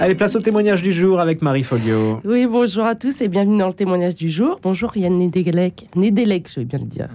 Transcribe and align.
Allez, 0.00 0.16
place 0.16 0.34
au 0.34 0.40
témoignage 0.40 0.82
du 0.82 0.92
jour 0.92 1.20
avec 1.20 1.40
Marie 1.40 1.62
Folio. 1.62 2.20
Oui, 2.24 2.46
bonjour 2.46 2.84
à 2.84 2.96
tous 2.96 3.20
et 3.20 3.28
bienvenue 3.28 3.58
dans 3.58 3.68
le 3.68 3.72
témoignage 3.74 4.16
du 4.16 4.28
jour. 4.28 4.58
Bonjour 4.60 4.96
Yann 4.96 5.16
Nedelec, 5.16 5.86
Nedelec, 5.94 6.50
je 6.52 6.60
vais 6.60 6.66
bien 6.66 6.80
le 6.80 6.86
dire. 6.86 7.08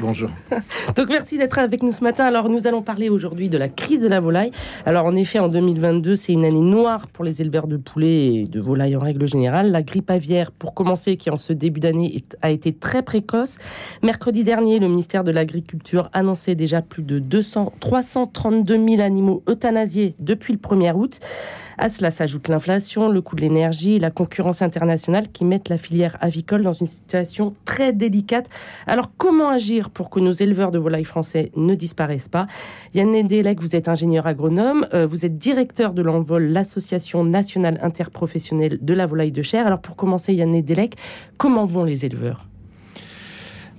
Bonjour. 0.00 0.28
Donc 0.96 1.08
merci 1.08 1.38
d'être 1.38 1.60
avec 1.60 1.82
nous 1.82 1.92
ce 1.92 2.02
matin. 2.02 2.24
Alors 2.24 2.48
nous 2.48 2.66
allons 2.66 2.82
parler 2.82 3.08
aujourd'hui 3.08 3.48
de 3.48 3.56
la 3.56 3.68
crise 3.68 4.00
de 4.00 4.08
la 4.08 4.18
volaille. 4.18 4.50
Alors 4.84 5.06
en 5.06 5.14
effet, 5.14 5.38
en 5.38 5.48
2022, 5.48 6.16
c'est 6.16 6.32
une 6.32 6.44
année 6.44 6.60
noire 6.60 7.06
pour 7.06 7.24
les 7.24 7.40
éleveurs 7.40 7.68
de 7.68 7.76
poulets 7.76 8.34
et 8.34 8.44
de 8.46 8.60
volailles 8.60 8.96
en 8.96 9.00
règle 9.00 9.28
générale. 9.28 9.70
La 9.70 9.82
grippe 9.82 10.10
aviaire, 10.10 10.50
pour 10.50 10.74
commencer, 10.74 11.16
qui 11.16 11.30
en 11.30 11.36
ce 11.36 11.52
début 11.52 11.80
d'année 11.80 12.24
a 12.42 12.50
été 12.50 12.72
très 12.72 13.02
précoce. 13.02 13.58
Mercredi 14.02 14.42
dernier, 14.42 14.80
le 14.80 14.88
ministère 14.88 15.22
de 15.22 15.30
l'Agriculture 15.30 16.10
annonçait 16.12 16.56
déjà 16.56 16.82
plus 16.82 17.04
de 17.04 17.20
200, 17.20 17.74
332 17.78 18.74
000 18.74 19.00
animaux 19.00 19.44
euthanasiés 19.48 20.16
depuis 20.18 20.52
le 20.52 20.58
1er 20.58 20.94
août. 20.94 21.20
À 21.78 21.88
cela 21.88 22.10
s'ajoute 22.10 22.48
l'inflation, 22.48 23.08
le 23.08 23.20
coût 23.20 23.36
de 23.36 23.40
l'énergie 23.40 23.98
la 23.98 24.10
concurrence 24.10 24.62
internationale 24.62 25.28
qui 25.32 25.44
mettent 25.44 25.68
la 25.68 25.78
filière 25.78 26.16
avicole 26.20 26.62
dans 26.62 26.72
une 26.72 26.86
situation 26.86 27.54
très 27.64 27.92
délicate. 27.92 28.48
Alors 28.86 29.10
comment 29.16 29.48
agir 29.48 29.90
pour 29.90 30.10
que 30.10 30.20
nos 30.20 30.32
éleveurs 30.32 30.70
de 30.70 30.78
volailles 30.78 31.04
français 31.04 31.50
ne 31.56 31.74
disparaissent 31.74 32.28
pas? 32.28 32.46
Yann 32.94 33.10
Nedelec, 33.10 33.60
vous 33.60 33.76
êtes 33.76 33.88
ingénieur 33.88 34.26
agronome, 34.26 34.86
euh, 34.94 35.06
vous 35.06 35.24
êtes 35.24 35.38
directeur 35.38 35.92
de 35.92 36.02
l'Envol, 36.02 36.44
l'association 36.44 37.24
nationale 37.24 37.78
interprofessionnelle 37.82 38.78
de 38.80 38.94
la 38.94 39.06
volaille 39.06 39.32
de 39.32 39.42
chair. 39.42 39.66
Alors 39.66 39.80
pour 39.80 39.96
commencer, 39.96 40.34
Yann 40.34 40.50
Nedelec, 40.50 40.96
comment 41.38 41.64
vont 41.64 41.84
les 41.84 42.04
éleveurs? 42.04 42.46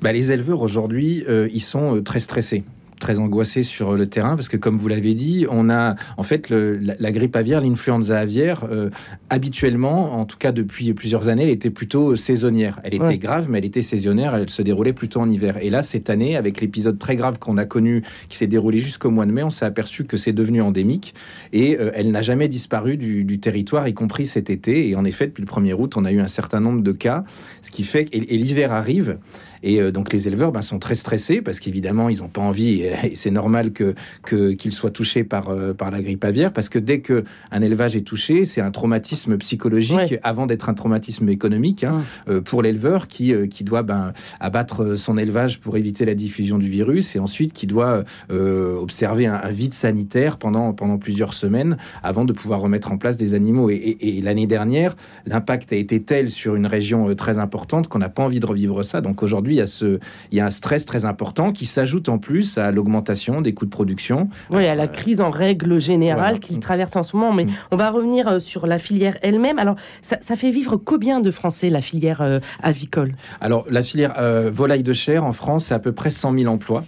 Bah, 0.02 0.12
les 0.12 0.32
éleveurs 0.32 0.62
aujourd'hui, 0.62 1.23
euh, 1.30 1.48
ils 1.54 1.62
sont 1.62 1.98
euh, 1.98 2.02
très 2.02 2.20
stressés 2.20 2.63
très 3.03 3.20
angoissé 3.20 3.63
sur 3.63 3.98
le 3.98 4.07
terrain 4.07 4.38
parce 4.38 4.48
que, 4.48 4.55
comme 4.55 4.77
vous 4.77 4.88
l'avez 4.88 5.13
dit, 5.13 5.45
on 5.49 5.70
a 5.70 5.95
en 6.16 6.23
fait 6.23 6.49
la, 6.49 7.12
grippe 7.12 7.35
aviaire, 7.35 7.59
l'influenza 7.59 8.17
aviaire, 8.17 8.66
euh, 8.71 8.89
habituellement, 9.29 10.13
en 10.13 10.26
tout 10.26 10.37
cas 10.37 10.54
depuis 10.54 10.93
plusieurs 10.93 11.27
années, 11.27 11.43
elle 11.43 11.49
était 11.49 11.70
plutôt 11.70 12.15
saisonnière. 12.15 12.79
Elle 12.84 12.95
était 12.95 13.18
grave, 13.18 13.48
mais 13.49 13.57
elle 13.57 13.65
était 13.65 13.82
saisonnière, 13.82 14.35
elle 14.35 14.49
se 14.49 14.62
déroulait 14.62 14.93
plutôt 14.93 15.20
en 15.20 15.29
hiver. 15.29 15.57
Et 15.62 15.70
là, 15.70 15.84
cette 15.84 16.10
année, 16.10 16.37
avec 16.37 16.62
l'épisode 16.62 16.98
très 16.98 17.18
grave 17.18 17.40
qu'on 17.40 17.57
a 17.57 17.65
connu, 17.65 18.04
qui 18.29 18.37
s'est 18.37 18.48
déroulé 18.48 18.79
jusqu'au 18.79 19.12
mois 19.12 19.26
de 19.26 19.32
mai, 19.32 19.43
on 19.43 19.49
s'est 19.49 19.65
aperçu 19.65 20.05
que 20.05 20.15
c'est 20.15 20.32
devenu 20.32 20.62
endémique 20.62 21.13
et 21.51 21.77
euh, 21.77 21.91
elle 21.93 22.10
n'a 22.10 22.21
jamais 22.21 22.48
disparu 22.48 22.95
du, 22.95 23.26
du, 23.26 23.40
territoire, 23.40 23.85
y 23.90 23.93
compris 23.93 24.27
cet 24.27 24.49
été. 24.49 24.88
Et 24.88 24.95
en 24.95 25.04
effet, 25.04 25.27
depuis 25.27 25.43
le 25.43 25.48
1er 25.48 25.73
août, 25.73 25.98
on 25.98 26.05
a 26.05 26.12
eu 26.13 26.21
un 26.21 26.27
certain 26.27 26.62
nombre 26.62 26.82
de 26.82 26.93
cas, 26.93 27.26
ce 27.62 27.70
qui 27.70 27.84
fait 27.84 28.05
que 28.05 28.13
et 28.15 28.38
l'hiver 28.38 28.71
arrive. 28.71 29.17
Et 29.63 29.82
euh, 29.82 29.91
donc 29.91 30.12
les 30.13 30.27
éleveurs 30.27 30.51
ben, 30.51 30.62
sont 30.62 30.77
très 30.77 30.95
stressés 30.95 31.41
parce 31.41 31.60
qu'évidemment 31.60 32.10
ils 32.10 32.20
n'ont 32.20 32.27
pas 32.27 32.41
envie 32.41 32.84
et, 33.04 33.16
c'est 33.16 33.32
normal 33.32 33.72
que 33.72 33.96
qu'ils 34.26 34.72
soient 34.72 34.91
touchés 34.91 35.24
par 35.24 35.49
euh, 35.49 35.74
par 35.74 35.91
la 35.91 36.02
grippe 36.02 36.24
aviaire 36.24 36.54
parce 36.54 36.70
que 36.70 36.80
dès 36.80 37.00
que 37.00 37.24
un 37.52 37.62
élevage 37.62 37.96
est 37.96 38.02
touché, 38.02 38.46
c'est 38.46 38.62
un 38.62 38.72
traumatisme 38.72 39.38
psychologique 39.38 40.16
avant 40.24 40.46
d'être 40.46 40.70
un 40.70 40.74
traumatisme 40.74 41.30
économique 41.30 41.84
hein, 41.84 42.04
euh, 42.30 42.41
pour 42.41 42.62
l'éleveur 42.62 43.08
qui 43.08 43.34
qui 43.50 43.63
doit 43.63 43.84
ben, 43.84 44.13
abattre 44.40 44.96
son 44.96 45.18
élevage 45.18 45.60
pour 45.60 45.77
éviter 45.77 46.05
la 46.05 46.16
diffusion 46.16 46.58
du 46.58 46.70
virus 46.70 47.16
et 47.16 47.20
ensuite 47.20 47.54
qui 47.54 47.68
doit 47.68 48.04
observer 48.30 49.26
un, 49.26 49.50
vide 49.50 49.74
sanitaire 49.74 50.38
pendant 50.38 50.74
pendant 50.74 50.98
plusieurs 50.98 51.34
semaines 51.34 51.78
avant 52.02 52.26
de 52.26 52.34
pouvoir 52.34 52.62
remettre 52.62 52.91
en 52.91 52.98
place 52.98 53.18
des 53.18 53.34
animaux. 53.34 53.70
Et, 53.70 53.98
et 54.00 54.22
l'année 54.22 54.48
dernière, 54.48 54.96
l'impact 55.26 55.74
a 55.74 55.76
été 55.76 56.02
tel 56.02 56.30
sur 56.30 56.55
une 56.55 56.66
région 56.66 57.13
très 57.16 57.38
importante 57.38 57.88
qu'on 57.88 58.00
n'a 58.00 58.10
pas 58.10 58.24
envie 58.24 58.40
de 58.40 58.46
revivre 58.46 58.84
ça. 58.84 59.02
Donc 59.02 59.24
aujourd'hui 59.24 59.55
il 59.55 59.57
y, 59.57 59.62
a 59.62 59.66
ce, 59.66 60.00
il 60.32 60.38
y 60.38 60.41
a 60.41 60.46
un 60.46 60.52
stress 60.52 60.85
très 60.85 61.05
important 61.05 61.52
qui 61.52 61.66
s'ajoute 61.66 62.10
en 62.10 62.18
plus 62.18 62.57
à 62.57 62.72
l'augmentation 62.84 63.41
des 63.41 63.53
coûts 63.53 63.65
de 63.65 63.70
production. 63.70 64.28
Oui, 64.51 64.66
à 64.66 64.75
la 64.75 64.88
crise 64.88 65.22
en 65.22 65.31
règle 65.31 65.79
générale 65.79 66.39
qu'il 66.39 66.59
traverse 66.59 66.95
en 66.97 67.03
ce 67.03 67.16
moment. 67.16 67.31
Mais 67.31 67.45
mm. 67.45 67.51
on 67.72 67.75
va 67.78 67.89
revenir 67.89 68.28
euh, 68.28 68.39
sur 68.39 68.67
la 68.67 68.78
filière 68.78 69.17
elle-même. 69.22 69.57
Alors, 69.57 69.75
ça, 70.01 70.35
fait 70.35 70.51
vivre 70.51 70.75
combien 70.75 71.22
de 71.22 71.31
Français, 71.31 71.69
la 71.69 71.81
filière 71.81 72.22
euh, 72.22 72.39
avicole? 72.61 73.16
Alors, 73.39 73.66
la 73.69 73.81
filière 73.84 74.16
euh, 74.17 74.51
volaille 74.53 74.83
de 74.83 74.93
chair 74.93 75.23
en 75.23 75.31
France, 75.31 75.66
c'est 75.66 75.73
à 75.73 75.79
peu 75.79 75.93
près 75.93 76.09
100 76.09 76.38
000 76.39 76.51
emplois, 76.51 76.83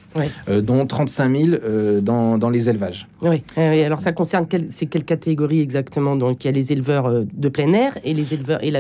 dont 0.48 0.86
35 0.86 1.38
000 1.38 2.02
dans, 2.02 2.38
dans, 2.38 2.50
les 2.50 2.70
élevages. 2.70 3.08
Oui. 3.26 3.44
alors 3.58 4.00
ça 4.00 4.12
concerne 4.12 4.48
quelle, 4.48 4.68
c'est 4.72 4.86
quelle 4.86 5.04
catégorie 5.04 5.62
exactement? 5.62 6.16
Donc, 6.16 6.44
il 6.44 6.48
y 6.48 6.50
a 6.50 6.54
les 6.54 6.72
éleveurs 6.72 7.26
de 7.26 7.50
plein 7.50 7.74
air 7.74 7.98
et 8.04 8.14
les 8.14 8.34
éleveurs, 8.34 8.64
et 8.64 8.72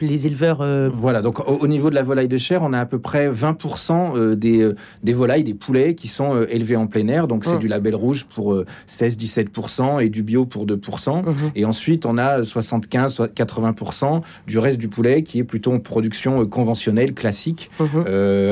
les 0.00 0.26
éleveurs... 0.26 0.64
Voilà, 0.94 1.22
donc 1.22 1.40
au 1.48 1.66
niveau 1.66 1.90
de 1.90 1.94
la 1.94 2.02
volaille 2.02 2.28
de 2.28 2.36
chair, 2.36 2.62
on 2.62 2.72
a 2.72 2.80
à 2.80 2.86
peu 2.86 2.98
près 2.98 3.30
20% 3.30 4.16
euh, 4.16 4.34
des, 4.34 4.62
euh, 4.62 4.76
des 5.02 5.12
volailles, 5.12 5.44
des 5.44 5.54
poulets 5.54 5.94
qui 5.94 6.08
sont 6.08 6.34
euh, 6.34 6.46
élevés 6.50 6.76
en 6.76 6.86
plein 6.86 7.08
air. 7.08 7.28
Donc 7.28 7.44
c'est 7.44 7.58
du 7.58 7.68
label 7.68 7.94
rouge 7.94 8.24
pour 8.24 8.62
16-17% 8.88 10.02
et 10.02 10.08
du 10.08 10.22
bio 10.22 10.46
pour 10.46 10.66
2%. 10.66 11.24
Mhm. 11.24 11.34
Et 11.54 11.64
ensuite, 11.64 12.06
on 12.06 12.18
a 12.18 12.40
75-80% 12.40 14.22
du 14.46 14.58
reste 14.58 14.78
du 14.78 14.88
poulet 14.88 15.22
qui 15.22 15.38
est 15.38 15.44
plutôt 15.44 15.72
en 15.72 15.78
production 15.78 16.44
conventionnelle, 16.46 17.14
classique. 17.14 17.70
Mhm. 17.80 18.04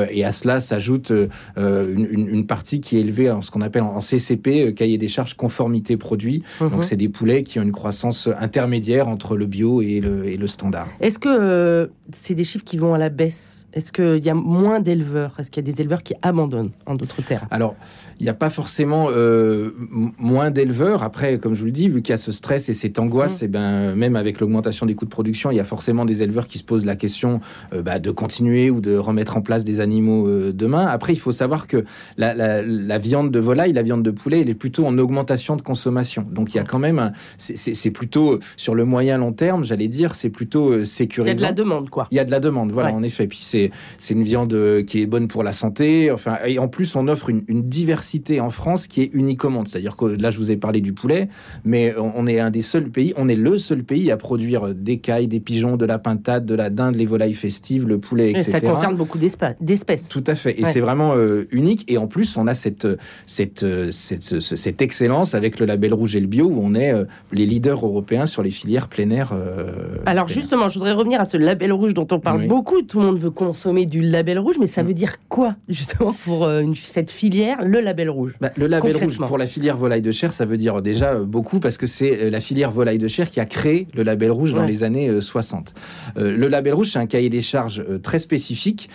et 0.09 0.25
à 0.25 0.31
cela 0.31 0.59
s'ajoute 0.59 1.11
une, 1.57 2.45
partie 2.45 2.81
qui 2.81 2.97
est 2.97 3.01
élevée 3.01 3.31
en 3.31 3.41
ce 3.41 3.51
qu'on 3.51 3.61
appelle 3.61 3.83
en 3.83 4.01
CCP, 4.01 4.73
cahier 4.73 4.97
des 4.97 5.07
charges 5.07 5.32
conformité 5.35 5.97
produit. 5.97 6.43
Mhm. 6.61 6.69
Donc 6.69 6.83
c'est 6.83 6.95
des 6.95 7.09
poulets 7.09 7.43
qui 7.43 7.59
ont 7.59 7.63
une 7.63 7.71
croissance 7.71 8.29
intermédiaire 8.39 9.07
entre 9.07 9.35
le 9.35 9.45
bio 9.45 9.81
et 9.81 9.99
le, 9.99 10.25
et 10.25 10.37
le 10.37 10.47
standard. 10.47 10.87
Est-ce 10.99 11.19
que 11.19 11.91
c'est 12.13 12.35
des 12.35 12.43
chiffres 12.43 12.65
qui 12.65 12.77
vont 12.77 12.93
à 12.93 12.97
la 12.97 13.09
baisse? 13.09 13.63
Est-ce 13.73 13.91
qu'il 13.91 14.23
y 14.23 14.29
a 14.29 14.35
moins 14.35 14.79
d'éleveurs? 14.79 15.35
Est-ce 15.39 15.49
qu'il 15.49 15.65
y 15.65 15.69
a 15.69 15.73
des 15.73 15.81
éleveurs 15.81 16.03
qui 16.03 16.13
abandonnent 16.21 16.71
en 16.85 16.93
d'autres 16.93 17.23
terres 17.23 17.47
Alors, 17.49 17.75
il 18.19 18.23
n'y 18.23 18.29
a 18.29 18.33
pas 18.33 18.49
forcément 18.49 19.07
euh, 19.09 19.71
moins 20.17 20.51
d'éleveurs. 20.51 21.03
Après, 21.03 21.39
comme 21.39 21.53
je 21.53 21.59
vous 21.59 21.65
le 21.65 21.71
dis, 21.71 21.89
vu 21.89 22.01
qu'il 22.01 22.11
y 22.11 22.15
a 22.15 22.17
ce 22.17 22.31
stress 22.31 22.69
et 22.69 22.73
cette 22.73 22.99
angoisse, 22.99 23.41
mmh. 23.41 23.45
et 23.45 23.47
eh 23.47 23.49
ben, 23.49 23.95
même 23.95 24.15
avec 24.15 24.39
l'augmentation 24.39 24.85
des 24.85 24.95
coûts 24.95 25.05
de 25.05 25.09
production, 25.09 25.51
il 25.51 25.57
y 25.57 25.59
a 25.59 25.63
forcément 25.63 26.05
des 26.05 26.23
éleveurs 26.23 26.47
qui 26.47 26.57
se 26.57 26.63
posent 26.63 26.85
la 26.85 26.95
question 26.95 27.41
euh, 27.73 27.81
bah, 27.81 27.99
de 27.99 28.11
continuer 28.11 28.69
ou 28.69 28.81
de 28.81 28.95
remettre 28.95 29.37
en 29.37 29.41
place 29.41 29.63
des 29.63 29.79
animaux 29.79 30.27
euh, 30.27 30.51
demain. 30.53 30.85
Après, 30.85 31.13
il 31.13 31.19
faut 31.19 31.31
savoir 31.31 31.67
que 31.67 31.85
la, 32.17 32.97
viande 32.97 33.31
de 33.31 33.39
volaille, 33.39 33.73
la 33.73 33.83
viande 33.83 34.03
de 34.03 34.11
poulet, 34.11 34.41
elle 34.41 34.49
est 34.49 34.53
plutôt 34.55 34.85
en 34.85 34.97
augmentation 34.97 35.55
de 35.55 35.61
consommation. 35.61 36.25
Donc, 36.29 36.53
il 36.53 36.57
y 36.57 36.59
a 36.59 36.63
quand 36.63 36.79
même, 36.79 37.11
c'est 37.37 37.91
plutôt 37.91 38.39
sur 38.57 38.75
le 38.75 38.85
moyen 38.85 39.17
long 39.17 39.33
terme, 39.33 39.65
j'allais 39.65 39.87
dire, 39.87 40.15
c'est 40.15 40.29
plutôt 40.29 40.85
sécurisant. 40.85 41.35
Il 41.35 41.41
y 41.41 41.45
a 41.45 41.51
de 41.51 41.57
la 41.57 41.63
demande, 41.63 41.89
quoi. 41.89 42.07
Il 42.11 42.15
y 42.15 42.19
a 42.19 42.25
de 42.25 42.31
la 42.31 42.39
demande, 42.39 42.71
voilà, 42.71 42.93
en 42.93 43.03
effet. 43.03 43.27
Puis 43.27 43.39
c'est 43.41 43.71
c'est 43.97 44.13
une 44.13 44.23
viande 44.23 44.55
qui 44.85 45.01
est 45.01 45.05
bonne 45.05 45.27
pour 45.27 45.43
la 45.43 45.53
santé. 45.53 46.11
Enfin, 46.11 46.37
et 46.45 46.59
en 46.59 46.67
plus, 46.67 46.95
on 46.95 47.07
offre 47.07 47.29
une, 47.29 47.43
une 47.47 47.63
diversité 47.63 48.02
en 48.39 48.49
France 48.49 48.87
qui 48.87 49.01
est 49.01 49.09
unique 49.13 49.43
au 49.45 49.49
monde. 49.49 49.67
C'est-à-dire 49.67 49.95
que 49.95 50.05
là, 50.05 50.31
je 50.31 50.37
vous 50.37 50.51
ai 50.51 50.57
parlé 50.57 50.81
du 50.81 50.93
poulet, 50.93 51.29
mais 51.63 51.93
on 51.97 52.27
est 52.27 52.39
un 52.39 52.49
des 52.49 52.61
seuls 52.61 52.89
pays, 52.89 53.13
on 53.17 53.29
est 53.29 53.35
le 53.35 53.57
seul 53.57 53.83
pays 53.83 54.11
à 54.11 54.17
produire 54.17 54.73
des 54.73 54.97
cailles, 54.97 55.27
des 55.27 55.39
pigeons, 55.39 55.77
de 55.77 55.85
la 55.85 55.99
pintade, 55.99 56.45
de 56.45 56.55
la 56.55 56.69
dinde, 56.69 56.95
les 56.95 57.05
volailles 57.05 57.33
festives, 57.33 57.87
le 57.87 57.97
poulet, 57.97 58.31
etc. 58.31 58.47
Et 58.47 58.51
ça 58.51 58.61
concerne 58.61 58.95
beaucoup 58.95 59.17
d'espèces. 59.17 60.09
Tout 60.09 60.23
à 60.27 60.35
fait. 60.35 60.59
Et 60.59 60.65
c'est 60.65 60.79
vraiment 60.79 61.13
euh, 61.15 61.47
unique. 61.51 61.85
Et 61.87 61.97
en 61.97 62.07
plus, 62.07 62.37
on 62.37 62.47
a 62.47 62.53
cette, 62.53 62.87
cette, 63.25 63.65
cette, 63.91 64.39
cette, 64.39 64.81
excellence 64.81 65.35
avec 65.35 65.59
le 65.59 65.65
label 65.65 65.93
rouge 65.93 66.15
et 66.15 66.19
le 66.19 66.27
bio 66.27 66.45
où 66.45 66.59
on 66.61 66.75
est 66.75 66.93
euh, 66.93 67.05
les 67.31 67.45
leaders 67.45 67.85
européens 67.85 68.25
sur 68.25 68.43
les 68.43 68.51
filières 68.51 68.87
plein 68.87 69.09
air. 69.09 69.31
Euh, 69.33 69.97
Alors 70.05 70.27
justement, 70.27 70.67
je 70.67 70.75
voudrais 70.75 70.93
revenir 70.93 71.21
à 71.21 71.25
ce 71.25 71.37
label 71.37 71.71
rouge 71.71 71.93
dont 71.93 72.07
on 72.11 72.19
parle 72.19 72.47
beaucoup. 72.47 72.81
Tout 72.81 72.99
le 72.99 73.05
monde 73.05 73.19
veut 73.19 73.31
consommer 73.31 73.85
du 73.85 74.01
label 74.01 74.39
rouge, 74.39 74.55
mais 74.59 74.67
ça 74.67 74.83
mm. 74.83 74.87
veut 74.87 74.93
dire 74.93 75.15
quoi 75.29 75.55
justement 75.69 76.13
pour 76.13 76.49
une, 76.49 76.75
cette 76.75 77.11
filière, 77.11 77.63
le 77.63 77.79
label 77.79 77.92
rouge 78.09 78.33
bah, 78.41 78.51
Le 78.55 78.67
label 78.67 78.97
rouge 78.97 79.17
pour 79.17 79.37
la 79.37 79.47
filière 79.47 79.77
volaille 79.77 80.01
de 80.01 80.11
chair, 80.11 80.33
ça 80.33 80.45
veut 80.45 80.57
dire 80.57 80.81
déjà 80.81 81.13
euh, 81.13 81.23
beaucoup 81.23 81.59
parce 81.59 81.77
que 81.77 81.85
c'est 81.85 82.23
euh, 82.23 82.29
la 82.29 82.39
filière 82.39 82.71
volaille 82.71 82.97
de 82.97 83.07
chair 83.07 83.29
qui 83.29 83.39
a 83.39 83.45
créé 83.45 83.87
le 83.95 84.03
label 84.03 84.31
rouge 84.31 84.53
dans 84.53 84.65
les 84.65 84.83
années 84.83 85.21
60. 85.21 85.73
Euh, 86.17 86.35
le 86.35 86.47
label 86.47 86.73
rouge, 86.73 86.91
c'est 86.91 86.99
un 86.99 87.05
cahier 87.05 87.29
des 87.29 87.41
charges 87.41 87.83
très 88.01 88.19
spécifique 88.19 88.89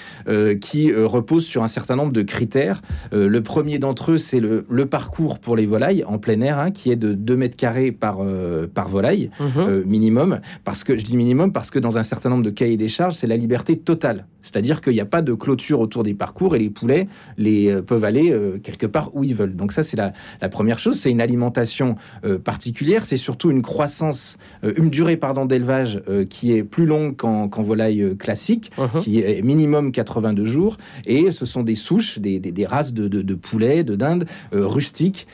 qui 0.61 0.93
repose 0.93 1.45
sur 1.45 1.63
un 1.63 1.69
certain 1.69 1.97
nombre 1.97 2.13
de 2.13 2.23
critères. 2.23 2.83
le 3.13 3.41
premier 3.41 3.79
d'entre 3.79 4.13
eux, 4.13 4.19
c'est 4.19 4.41
le, 4.41 4.87
parcours 4.87 5.39
pour 5.39 5.57
les 5.57 5.67
volailles 5.67 6.05
en 6.05 6.19
plein 6.19 6.41
air, 6.41 6.59
hein, 6.59 6.71
qui 6.71 6.91
est 6.91 6.97
de 6.97 7.13
2 7.13 7.37
mètres 7.37 7.57
carrés 7.57 7.93
par, 7.93 8.21
par 8.75 8.89
volaille, 8.89 9.31
mhm. 9.41 9.83
minimum. 9.85 10.41
Parce 10.65 10.85
que 10.85 10.97
je 10.97 11.05
dis 11.05 11.17
minimum 11.17 11.53
parce 11.53 11.71
que 11.71 11.79
dans 11.79 11.99
un 11.99 12.03
certain 12.03 12.31
nombre 12.31 12.45
de 12.45 12.51
cahiers 12.51 12.77
des 12.77 12.89
charges, 12.89 13.15
c'est 13.15 13.27
la 13.27 13.37
liberté 13.37 13.79
totale. 13.79 14.27
C'est-à-dire 14.53 14.81
qu'il 14.81 14.95
n'y 14.95 15.01
a 15.01 15.07
pas 15.07 15.23
de 15.23 15.35
clôture 15.35 15.81
autour 15.81 16.03
des 16.03 16.15
parcours 16.15 16.57
et 16.57 16.59
les 16.59 16.71
poulets 16.71 17.09
les, 17.37 17.75
peuvent 17.83 18.05
aller 18.05 18.35
quelque 18.63 18.87
part 18.87 19.11
où 19.15 19.25
ils 19.25 19.35
veulent. 19.35 19.57
Donc 19.57 19.73
ça, 19.73 19.83
c'est 19.83 19.97
la, 19.97 20.13
première 20.49 20.79
chose. 20.79 20.99
C'est 20.99 21.11
une 21.11 21.21
alimentation 21.21 21.97
euh, 22.25 22.39
particulière. 22.39 23.05
C'est 23.07 23.17
surtout 23.17 23.51
une 23.51 23.63
croissance, 23.63 24.37
euh, 24.65 24.73
une 24.77 24.91
durée 24.91 25.17
pardon 25.17 25.45
d'élevage 25.45 26.01
euh, 26.09 26.25
qui 26.25 26.53
est 26.53 26.65
plus 26.65 26.87
longue 26.87 27.17
qu'en 27.17 27.49
volaille 27.63 28.17
classique, 28.17 28.71
uh-huh. 28.79 29.03
qui 29.03 29.21
est 29.21 29.43
minimum 29.43 29.93
82 29.93 30.45
jours. 30.45 30.79
Et 31.07 31.31
ce 31.33 31.45
sont 31.45 31.63
des 31.63 31.75
souches, 31.75 32.19
des, 32.19 32.39
des, 32.39 32.67
races 32.67 32.93
de, 32.93 33.09
de, 33.09 33.23
de, 33.23 33.35
poulets, 33.35 33.85
de 33.85 33.95
dinde 33.95 34.27
rustiques 34.53 35.27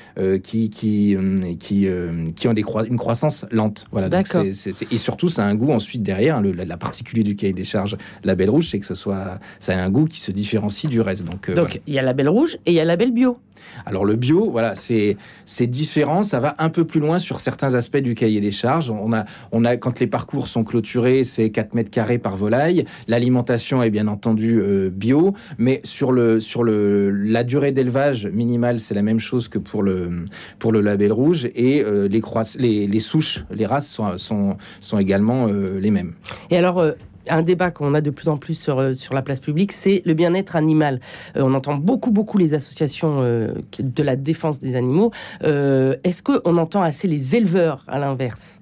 qui 0.43 0.70
qui 0.70 1.16
qui, 1.58 1.88
qui 2.34 2.49
ont 2.49 2.52
des 2.52 2.64
une 2.88 2.96
croissance 2.96 3.46
lente. 3.50 3.87
Voilà. 3.93 4.08
Donc 4.08 4.26
et 4.34 4.99
surtout, 4.99 5.28
ça 5.28 5.44
a 5.44 5.49
un 5.49 5.55
goût 5.55 5.72
ensuite 5.72 6.02
derrière. 6.02 6.40
Le, 6.40 6.52
la, 6.52 6.76
particulier 6.76 7.22
du 7.22 7.37
cahier 7.37 7.52
des 7.52 7.64
charges 7.64 7.96
label 8.25 8.50
rouge, 8.50 8.69
c'est 8.70 8.81
que 8.81 8.87
ce 8.87 8.94
soit, 8.94 9.04
ça 9.59 9.73
a 9.73 9.83
un 9.83 9.91
goût 9.91 10.06
qui 10.06 10.21
se 10.21 10.33
différencie 10.33 10.91
du 10.91 11.01
reste. 11.01 11.25
Donc, 11.25 11.49
euh, 11.49 11.55
Donc 11.55 11.81
il 11.87 11.95
y 11.95 11.99
a 11.99 12.03
label 12.03 12.29
rouge 12.29 12.59
et 12.67 12.73
il 12.73 12.75
y 12.75 12.81
a 12.81 12.85
label 12.85 13.12
bio. 13.12 13.39
alors 13.87 14.05
le 14.05 14.17
bio, 14.17 14.51
voilà, 14.51 14.75
c'est 14.75 15.67
différent. 15.67 16.23
Ça 16.23 16.41
va 16.41 16.55
un 16.59 16.69
peu 16.69 16.85
plus 16.85 17.01
loin 17.01 17.19
sur 17.19 17.41
certains 17.41 17.75
aspects 17.75 17.99
du 17.99 18.15
cahier 18.15 18.41
des 18.41 18.51
charges. 18.51 18.91
On 18.91 19.12
a, 19.12 19.25
on 19.53 19.65
a 19.65 19.77
quand 19.77 20.01
les 20.01 20.06
parcours 20.06 20.49
sont 20.49 20.65
clôturés, 20.65 21.25
c'est 21.25 21.51
4 21.51 21.75
mètres 21.75 21.91
carrés 21.91 22.19
par 22.19 22.37
volaille. 22.37 22.85
L'alimentation 23.09 23.83
est 23.83 23.91
bien 23.91 24.06
entendu 24.06 24.61
euh, 24.61 24.91
bio, 24.91 25.35
mais 25.59 25.81
sur 25.85 26.12
le 26.12 26.41
sur 26.41 26.62
le 26.62 27.11
la 27.11 27.45
durée 27.45 27.73
d'élevage 27.73 28.27
minimale, 28.27 28.81
c'est 28.81 28.95
la 28.95 29.03
même 29.03 29.21
chose 29.21 29.49
que 29.49 29.59
pour 29.59 29.83
le 29.83 30.27
pour 30.59 30.73
le 30.73 30.81
label 30.81 31.12
rouge 31.12 31.47
et 31.55 31.83
euh, 31.83 32.09
les 32.09 32.23
les, 32.59 32.87
les 32.87 33.00
souches, 33.00 33.45
les 33.50 33.67
races 33.67 33.89
sont 33.89 34.19
sont, 34.19 34.57
sont 34.81 34.99
également 34.99 35.49
euh, 35.49 35.79
les 35.81 35.91
mêmes. 35.91 36.15
Et 36.50 36.57
alors, 36.57 36.85
un 37.29 37.43
débat 37.43 37.71
qu'on 37.71 37.94
a 37.94 38.00
de 38.00 38.11
plus 38.11 38.29
en 38.29 38.37
plus 38.37 38.55
sur, 38.55 38.79
euh, 38.79 38.94
sur 38.94 39.15
la 39.15 39.23
place 39.23 39.41
publique, 39.41 39.73
c'est 39.73 40.03
le 40.05 40.15
bien-être 40.15 40.56
animal. 40.56 41.00
Euh, 41.37 41.43
on 41.43 41.55
entend 41.55 41.75
beaucoup, 41.75 42.11
beaucoup 42.11 42.38
les 42.38 42.55
associations 42.55 43.21
euh, 43.21 43.53
de 43.79 44.03
la 44.03 44.17
défense 44.17 44.61
des 44.61 44.76
animaux. 44.76 45.12
Est-ce 45.43 46.23
qu'on 46.23 46.56
entend 46.56 46.82
assez 46.82 47.09
les 47.09 47.37
éleveurs 47.37 47.85
à 47.88 47.99
l'inverse? 47.99 48.61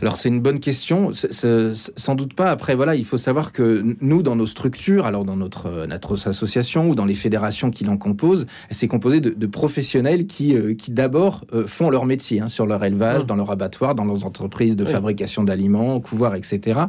Alors 0.00 0.16
c'est 0.16 0.28
une 0.28 0.40
bonne 0.40 0.60
question, 0.60 1.10
sans 1.12 2.14
doute 2.14 2.34
pas. 2.34 2.50
Après 2.50 2.74
voilà, 2.74 2.94
il 2.94 3.04
faut 3.04 3.16
savoir 3.16 3.52
que 3.52 3.82
nous 4.00 4.22
dans 4.22 4.36
nos 4.36 4.46
structures, 4.46 5.06
alors 5.06 5.24
dans 5.24 5.36
notre 5.36 5.66
euh, 5.66 5.86
notre 5.86 6.28
association 6.28 6.88
ou 6.88 6.94
dans 6.94 7.04
les 7.04 7.14
fédérations 7.14 7.70
qui 7.70 7.84
l'en 7.84 7.96
composent, 7.96 8.46
c'est 8.70 8.88
composé 8.88 9.20
de, 9.20 9.30
de 9.30 9.46
professionnels 9.46 10.26
qui 10.26 10.54
euh, 10.54 10.74
qui 10.74 10.90
d'abord 10.90 11.44
euh, 11.52 11.66
font 11.66 11.90
leur 11.90 12.04
métier 12.04 12.40
hein, 12.40 12.48
sur 12.48 12.66
leur 12.66 12.84
élevage, 12.84 13.22
Mm. 13.22 13.26
dans 13.26 13.36
leur 13.36 13.50
abattoir, 13.50 13.94
dans 13.94 14.04
leurs 14.04 14.24
entreprises 14.24 14.76
de 14.76 14.84
fabrication 14.84 15.42
d'aliments, 15.44 15.98
couvoirs, 16.00 16.34
etc. 16.34 16.80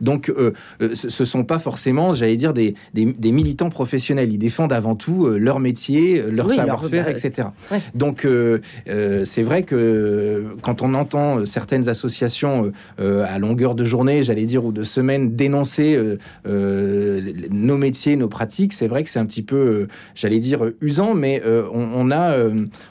Donc 0.00 0.28
euh, 0.28 0.52
ce, 0.94 1.24
sont 1.24 1.44
pas 1.44 1.58
forcément, 1.58 2.14
j'allais 2.14 2.36
dire 2.36 2.52
des, 2.54 2.74
des 2.94 3.04
des 3.06 3.32
militants 3.32 3.70
professionnels. 3.70 4.32
Ils 4.32 4.38
défendent 4.38 4.72
avant 4.72 4.94
tout 4.94 5.26
leur 5.26 5.60
métier, 5.60 6.22
leur 6.30 6.46
Oui, 6.46 6.56
savoir-faire, 6.56 7.08
etc. 7.08 7.48
ouais. 7.70 7.80
Donc 7.94 8.26
c'est 8.86 9.42
vrai 9.42 9.62
que 9.64 10.44
quand 10.62 10.82
on 10.82 10.94
entend 10.94 11.46
certaines 11.46 11.88
associations 11.88 12.53
euh, 12.54 12.72
euh, 13.00 13.26
à 13.28 13.38
longueur 13.38 13.74
de 13.74 13.84
journée, 13.84 14.22
j'allais 14.22 14.44
dire, 14.44 14.64
ou 14.64 14.72
de 14.72 14.84
semaine, 14.84 15.34
dénoncer 15.34 15.98
euh, 16.46 17.32
nos 17.50 17.76
métiers, 17.76 18.16
nos 18.16 18.28
pratiques, 18.28 18.72
c'est 18.72 18.88
vrai 18.88 19.04
que 19.04 19.10
c'est 19.10 19.18
un 19.18 19.26
petit 19.26 19.42
peu, 19.42 19.88
j'allais 20.14 20.38
dire, 20.38 20.70
usant, 20.80 21.14
mais 21.14 21.42
on, 21.72 22.10
a, 22.10 22.36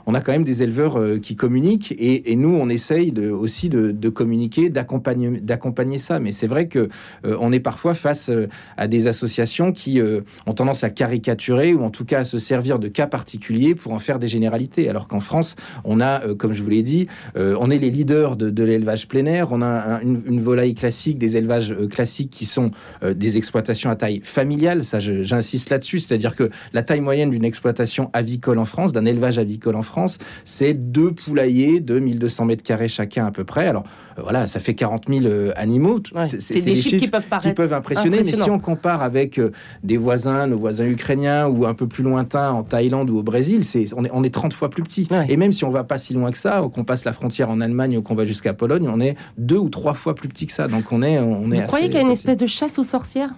on 0.05 0.13
a 0.13 0.21
quand 0.21 0.31
même 0.31 0.43
des 0.43 0.63
éleveurs 0.63 0.99
qui 1.21 1.35
communiquent 1.35 1.93
et, 1.97 2.35
nous, 2.35 2.49
on 2.49 2.69
essaye 2.69 3.13
aussi 3.19 3.69
de, 3.69 4.09
communiquer, 4.09 4.69
d'accompagner, 4.69 5.97
ça. 5.97 6.19
Mais 6.19 6.31
c'est 6.31 6.47
vrai 6.47 6.67
que 6.67 6.89
euh, 7.25 7.37
on 7.39 7.51
est 7.51 7.59
parfois 7.59 7.93
face 7.93 8.31
à 8.77 8.87
des 8.87 9.07
associations 9.07 9.71
qui 9.71 10.01
ont 10.45 10.53
tendance 10.53 10.83
à 10.83 10.89
caricaturer 10.89 11.73
ou 11.73 11.83
en 11.83 11.89
tout 11.89 12.05
cas 12.05 12.19
à 12.19 12.23
se 12.23 12.37
servir 12.37 12.79
de 12.79 12.87
cas 12.87 13.07
particuliers 13.07 13.75
pour 13.75 13.93
en 13.93 13.99
faire 13.99 14.19
des 14.19 14.27
généralités. 14.27 14.89
Alors 14.89 15.07
qu'en 15.07 15.19
France, 15.19 15.55
on 15.83 16.01
a, 16.01 16.21
comme 16.35 16.53
je 16.53 16.63
vous 16.63 16.69
l'ai 16.69 16.83
dit, 16.83 17.07
on 17.35 17.69
est 17.69 17.79
les 17.79 17.89
leaders 17.89 18.35
de, 18.35 18.49
de 18.49 18.63
l'élevage 18.63 19.07
plein 19.07 19.25
air. 19.25 19.52
On 19.53 19.61
a 19.61 19.67
un- 19.67 20.01
une, 20.01 20.41
volaille 20.41 20.73
classique, 20.73 21.17
des 21.17 21.37
élevages 21.37 21.71
euh, 21.71 21.87
classiques 21.87 22.31
qui 22.31 22.45
sont 22.45 22.71
euh, 23.03 23.13
des 23.13 23.37
exploitations 23.37 23.89
à 23.89 23.95
taille 23.95 24.21
familiale. 24.23 24.83
Ça, 24.83 24.99
j'insiste 24.99 25.69
là-dessus. 25.69 25.99
C'est-à-dire 25.99 26.35
que 26.35 26.49
la 26.73 26.81
taille 26.81 27.01
moyenne 27.01 27.29
d'une 27.29 27.45
exploitation 27.45 28.09
avicole 28.13 28.57
en 28.57 28.65
France, 28.65 28.93
d'un 28.93 29.05
élevage 29.05 29.37
avicole 29.37 29.75
en 29.75 29.83
France, 29.83 30.17
c'est 30.43 30.73
deux 30.73 31.11
poulaillers 31.11 31.79
de 31.79 31.99
1200 31.99 32.45
mètres 32.45 32.63
carrés 32.63 32.87
chacun 32.87 33.25
à 33.27 33.31
peu 33.31 33.43
près. 33.43 33.67
Alors 33.67 33.83
voilà, 34.21 34.47
ça 34.47 34.59
fait 34.59 34.73
40 34.73 35.05
000 35.09 35.25
euh, 35.25 35.51
animaux. 35.55 35.99
Ouais, 36.15 36.25
C'est- 36.27 36.63
des 36.63 36.75
chiffres 36.75 36.97
qui 36.97 37.07
peuvent 37.07 37.23
qui 37.23 37.29
paraître. 37.29 37.55
peuvent 37.55 37.73
impressionner, 37.73 38.21
mais 38.23 38.31
si 38.31 38.49
on 38.49 38.59
compare 38.59 39.01
avec 39.01 39.39
euh, 39.39 39.51
des 39.83 39.97
voisins, 39.97 40.47
nos 40.47 40.57
voisins 40.57 40.85
ukrainiens 40.85 41.47
ou 41.47 41.65
un 41.65 41.73
peu 41.73 41.87
plus 41.87 42.03
lointains 42.03 42.51
en 42.51 42.63
Thaïlande 42.63 43.09
ou 43.09 43.17
au 43.17 43.23
Brésil, 43.23 43.63
c'est 43.63 43.85
on 43.95 44.05
est, 44.05 44.11
on 44.13 44.23
est 44.23 44.33
30 44.33 44.53
fois 44.53 44.69
plus 44.69 44.83
petit. 44.83 45.07
Ouais. 45.11 45.25
Et 45.29 45.37
même 45.37 45.51
si 45.53 45.63
on 45.65 45.71
va 45.71 45.83
pas 45.83 45.97
si 45.97 46.13
loin 46.13 46.31
que 46.31 46.37
ça, 46.37 46.63
ou 46.63 46.69
qu'on 46.69 46.83
passe 46.83 47.05
la 47.05 47.13
frontière 47.13 47.49
en 47.49 47.61
Allemagne 47.61 47.97
ou 47.97 48.01
qu'on 48.01 48.15
va 48.15 48.25
jusqu'à 48.25 48.53
Pologne, 48.53 48.89
on 48.91 48.99
est 48.99 49.15
deux 49.37 49.57
ou 49.57 49.69
trois 49.69 49.93
fois 49.93 50.15
plus 50.15 50.29
petit 50.29 50.45
que 50.45 50.53
ça. 50.53 50.67
Donc 50.67 50.91
on 50.91 51.01
est, 51.03 51.19
on 51.19 51.51
est. 51.51 51.61
Vous 51.61 51.67
croyez 51.67 51.85
qu'il 51.85 51.95
y 51.95 51.99
a 51.99 52.01
une 52.01 52.11
espèce 52.11 52.37
de 52.37 52.47
chasse 52.47 52.79
aux 52.79 52.83
sorcières? 52.83 53.33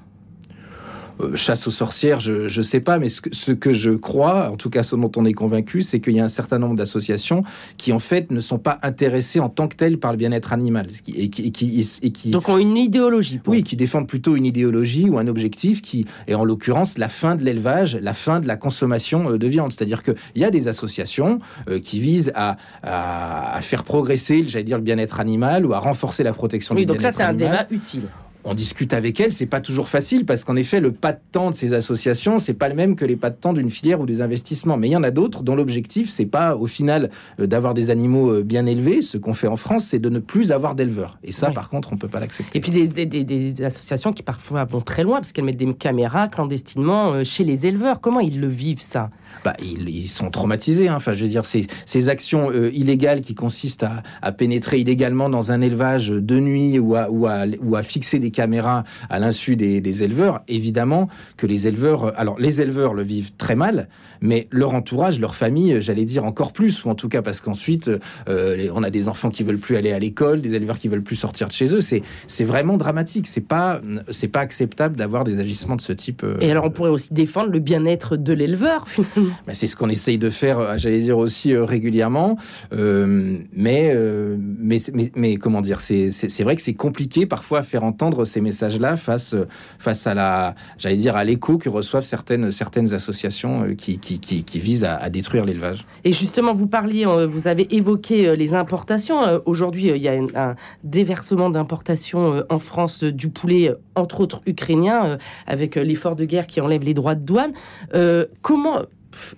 Euh, 1.21 1.35
chasse 1.35 1.67
aux 1.67 1.71
sorcières, 1.71 2.19
je 2.19 2.50
je 2.50 2.62
sais 2.62 2.79
pas, 2.79 3.00
mais 3.00 3.09
ce 3.09 3.21
que, 3.21 3.33
ce 3.33 3.51
que 3.51 3.73
je 3.73 3.91
crois, 3.91 4.50
en 4.51 4.57
tout 4.57 4.69
cas 4.69 4.83
ce 4.83 4.95
dont 4.95 5.12
on 5.15 5.25
est 5.25 5.33
convaincu, 5.33 5.81
c'est 5.81 6.00
qu'il 6.00 6.13
y 6.13 6.19
a 6.19 6.23
un 6.23 6.29
certain 6.29 6.59
nombre 6.59 6.75
d'associations 6.75 7.44
qui 7.77 7.94
en 7.94 8.00
fait 8.00 8.31
ne 8.31 8.41
sont 8.41 8.59
pas 8.59 8.77
intéressées 8.81 9.39
en 9.39 9.50
tant 9.50 9.67
que 9.67 9.75
telles 9.75 9.97
par 9.97 10.12
le 10.12 10.17
bien-être 10.17 10.51
animal, 10.51 10.88
et 11.15 11.29
qui, 11.29 11.45
et 11.45 11.51
qui, 11.51 11.88
et 12.01 12.09
qui 12.12 12.31
Donc, 12.31 12.50
ont 12.50 12.57
une 12.57 12.77
idéologie. 12.77 13.38
Pour 13.38 13.53
oui, 13.53 13.63
qui 13.63 13.75
défendent 13.75 14.07
plutôt 14.07 14.35
une 14.35 14.45
idéologie 14.45 15.09
ou 15.09 15.17
un 15.17 15.27
objectif 15.27 15.81
qui 15.81 16.06
est 16.27 16.35
en 16.35 16.44
l'occurrence 16.44 16.97
la 16.97 17.09
fin 17.09 17.35
de 17.35 17.44
l'élevage, 17.44 17.97
la 18.01 18.13
fin 18.13 18.39
de 18.39 18.47
la 18.47 18.57
consommation 18.57 19.31
euh, 19.31 19.38
de 19.38 19.47
viande. 19.47 19.71
C'est-à-dire 19.71 20.03
qu'il 20.03 20.15
y 20.35 20.44
a 20.44 20.51
des 20.51 20.68
associations 20.68 21.39
euh, 21.69 21.79
qui 21.79 22.00
visent 22.00 22.31
à, 22.35 22.57
à, 22.83 23.56
à 23.56 23.61
faire 23.61 23.83
progresser, 23.83 24.44
j'allais 24.47 24.65
dire, 24.65 24.77
le 24.77 24.83
bien-être 24.83 25.19
animal 25.19 25.65
ou 25.65 25.73
à 25.73 25.79
renforcer 25.79 26.23
la 26.23 26.33
protection 26.33 26.75
Oui, 26.75 26.81
du 26.81 26.88
donc 26.88 27.01
ça, 27.01 27.11
bien-être 27.11 27.18
c'est 27.18 27.23
un 27.23 27.33
débat 27.33 27.68
utile. 27.71 28.03
On 28.47 28.53
discute 28.53 28.94
avec 28.94 29.19
elles, 29.19 29.31
c'est 29.33 29.47
pas 29.47 29.59
toujours 29.59 29.88
facile 29.89 30.24
parce 30.24 30.44
qu'en 30.44 30.56
effet, 30.56 30.80
le 30.80 30.92
pas 30.92 31.13
de 31.13 31.19
temps 31.31 31.50
de 31.50 31.56
ces 31.56 31.74
associations, 31.74 32.38
c'est 32.38 32.53
pas 32.53 32.69
le 32.69 32.75
même 32.75 32.95
que 32.95 33.03
les 33.03 33.15
pas 33.15 33.31
de 33.31 33.36
temps 33.36 33.53
d'une 33.53 33.71
filière 33.71 34.00
ou 34.00 34.06
des 34.06 34.21
investissements. 34.21 34.77
Mais 34.77 34.88
il 34.88 34.92
y 34.92 34.95
en 34.95 35.01
a 35.01 35.09
d'autres 35.09 35.42
dont 35.42 35.56
l'objectif, 35.56 36.12
c'est 36.12 36.27
pas 36.27 36.56
au 36.56 36.68
final 36.68 37.09
euh, 37.39 37.47
d'avoir 37.47 37.74
des 37.74 37.89
animaux 37.89 38.30
euh, 38.31 38.44
bien 38.44 38.68
élevés. 38.68 39.01
Ce 39.01 39.18
qu'on 39.18 39.33
fait 39.33 39.47
en 39.47 39.56
France, 39.56 39.86
c'est 39.86 39.97
de 39.97 40.09
ne 40.09 40.19
plus 40.19 40.51
avoir 40.51 40.75
d'éleveurs. 40.75 41.18
Et 41.24 41.31
ça, 41.31 41.50
par 41.50 41.69
contre, 41.69 41.92
on 41.92 41.97
peut 41.97 42.07
pas 42.07 42.19
l'accepter. 42.19 42.59
Et 42.59 42.62
puis 42.62 42.71
des, 42.71 42.88
des- 42.88 43.07
des- 43.07 43.24
des 43.24 43.63
associations 43.63 44.13
qui 44.13 44.21
parfois 44.21 44.63
vont 44.65 44.81
très 44.81 45.03
loin 45.03 45.18
parce 45.18 45.31
qu'elles 45.31 45.45
mettent 45.45 45.57
des 45.57 45.74
caméras 45.74 46.27
clandestinement 46.27 47.13
euh, 47.13 47.24
chez 47.24 47.44
les 47.45 47.65
éleveurs. 47.65 48.00
Comment 48.00 48.19
ils 48.19 48.39
le 48.39 48.47
vivent 48.47 48.80
ça? 48.81 49.09
Bah, 49.43 49.55
ils, 49.61 50.07
sont 50.07 50.29
traumatisés. 50.29 50.87
hein. 50.87 50.95
Enfin, 50.95 51.13
je 51.13 51.23
veux 51.23 51.29
dire, 51.29 51.43
ces, 51.45 52.09
actions 52.09 52.51
euh, 52.51 52.69
illégales 52.73 53.21
qui 53.21 53.35
consistent 53.35 53.85
à, 54.21 54.31
pénétrer 54.31 54.79
illégalement 54.79 55.29
dans 55.29 55.51
un 55.51 55.61
élevage 55.61 56.09
de 56.09 56.39
nuit 56.39 56.79
ou 56.79 56.95
à, 56.95 57.83
fixer 57.83 58.19
des 58.19 58.31
caméras 58.31 58.83
à 59.09 59.19
l'insu 59.19 59.55
des, 59.55 60.03
éleveurs, 60.03 60.41
évidemment 60.47 61.07
que 61.37 61.47
les 61.47 61.67
éleveurs, 61.67 62.05
euh, 62.05 62.11
alors 62.15 62.39
les 62.39 62.61
éleveurs 62.61 62.93
le 62.93 63.03
vivent 63.03 63.31
très 63.37 63.55
mal, 63.55 63.87
mais 64.21 64.47
leur 64.51 64.73
entourage, 64.73 65.19
leur 65.19 65.35
famille, 65.35 65.73
euh, 65.73 65.81
j'allais 65.81 66.05
dire 66.05 66.25
encore 66.25 66.51
plus, 66.51 66.83
ou 66.83 66.89
en 66.89 66.95
tout 66.95 67.09
cas 67.09 67.21
parce 67.21 67.41
qu'ensuite, 67.41 67.89
on 68.27 68.83
a 68.83 68.89
des 68.89 69.07
enfants 69.07 69.29
qui 69.29 69.43
veulent 69.43 69.57
plus 69.57 69.77
aller 69.77 69.91
à 69.91 69.99
l'école, 69.99 70.41
des 70.41 70.53
éleveurs 70.53 70.79
qui 70.79 70.87
veulent 70.87 71.03
plus 71.03 71.15
sortir 71.15 71.47
de 71.47 71.53
chez 71.53 71.73
eux. 71.73 71.81
C'est, 71.81 72.03
vraiment 72.45 72.77
dramatique. 72.77 73.27
C'est 73.27 73.41
pas, 73.41 73.81
c'est 74.09 74.27
pas 74.27 74.41
acceptable 74.41 74.95
d'avoir 74.95 75.23
des 75.23 75.39
agissements 75.39 75.75
de 75.75 75.81
ce 75.81 75.93
type. 75.93 76.25
Et 76.41 76.51
alors, 76.51 76.65
on 76.65 76.69
pourrait 76.69 76.89
aussi 76.89 77.13
défendre 77.13 77.49
le 77.49 77.59
bien-être 77.59 78.17
de 78.17 78.33
l'éleveur, 78.33 78.87
finalement. 78.87 79.25
Bah, 79.48 79.54
c'est 79.54 79.68
ce 79.68 79.75
qu'on 79.75 79.89
essaye 79.89 80.18
de 80.18 80.30
faire, 80.30 80.60
euh, 80.60 80.74
j'allais 80.77 81.01
dire 81.01 81.18
aussi 81.18 81.54
euh, 81.54 81.66
régulièrement. 81.66 82.38
Euh, 82.74 83.39
mais, 83.54 83.92
euh, 83.94 84.38
mais, 84.39 84.77
mais, 84.94 85.12
mais 85.16 85.38
comment 85.38 85.62
dire, 85.62 85.81
c'est 85.81 86.44
vrai 86.44 86.56
que 86.56 86.61
c'est 86.61 86.73
compliqué 86.73 87.26
parfois 87.26 87.59
à 87.59 87.64
faire 87.64 87.83
entendre 87.83 88.26
ces 88.26 88.42
messages-là 88.42 88.97
face, 88.97 89.35
face 89.80 90.07
à 90.07 90.14
la, 90.14 90.56
j'allais 90.78 90.97
dire, 90.97 91.16
à 91.16 91.23
l'écho 91.23 91.57
que 91.57 91.69
reçoivent 91.69 92.06
certaines, 92.06 92.52
certaines 92.52 92.94
associations 92.94 93.76
qui, 93.76 93.99
qui, 93.99 94.19
qui, 94.19 94.44
qui 94.44 94.59
visent 94.59 94.83
à, 94.83 94.95
à 94.95 95.09
détruire 95.09 95.45
l'élevage. 95.45 95.85
Et 96.04 96.14
justement, 96.14 96.54
vous 96.54 96.68
parliez, 96.68 97.06
vous 97.06 97.47
avez 97.47 97.73
évoqué 97.76 98.35
les 98.35 98.54
importations. 98.54 99.42
Aujourd'hui, 99.45 99.90
il 99.90 100.02
y 100.02 100.07
a 100.07 100.19
un 100.35 100.56
déversement 100.83 101.49
d'importations 101.49 102.44
en 102.49 102.59
France 102.59 103.04
du 103.04 103.30
poulet, 103.30 103.73
entre 103.95 104.21
autres 104.21 104.42
ukrainien, 104.45 105.18
avec 105.47 105.76
l'effort 105.76 106.16
de 106.16 106.26
guerre 106.26 106.47
qui 106.47 106.61
enlève 106.61 106.83
les 106.83 106.94
droits 106.94 107.16
de 107.16 107.26
douane. 107.26 107.54
Euh, 107.94 108.26
comment 108.42 108.81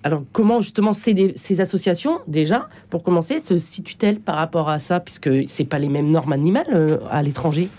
alors, 0.04 0.24
comment 0.32 0.62
justement 0.62 0.94
ces, 0.94 1.62
associations, 1.62 2.20
déjà, 2.28 2.70
pour 2.90 3.04
commencer, 3.04 3.40
se 3.40 3.58
situent-elles 3.58 4.20
par 4.20 4.36
rapport 4.36 4.70
à 4.70 4.80
ça, 4.80 5.00
puisque 5.00 5.30
c'est 5.48 5.66
pas 5.66 5.80
les 5.80 5.90
mêmes 5.90 6.12
normes 6.12 6.34
animales 6.34 6.68
euh, 6.74 6.98
à 7.10 7.24
l'étranger? 7.24 7.70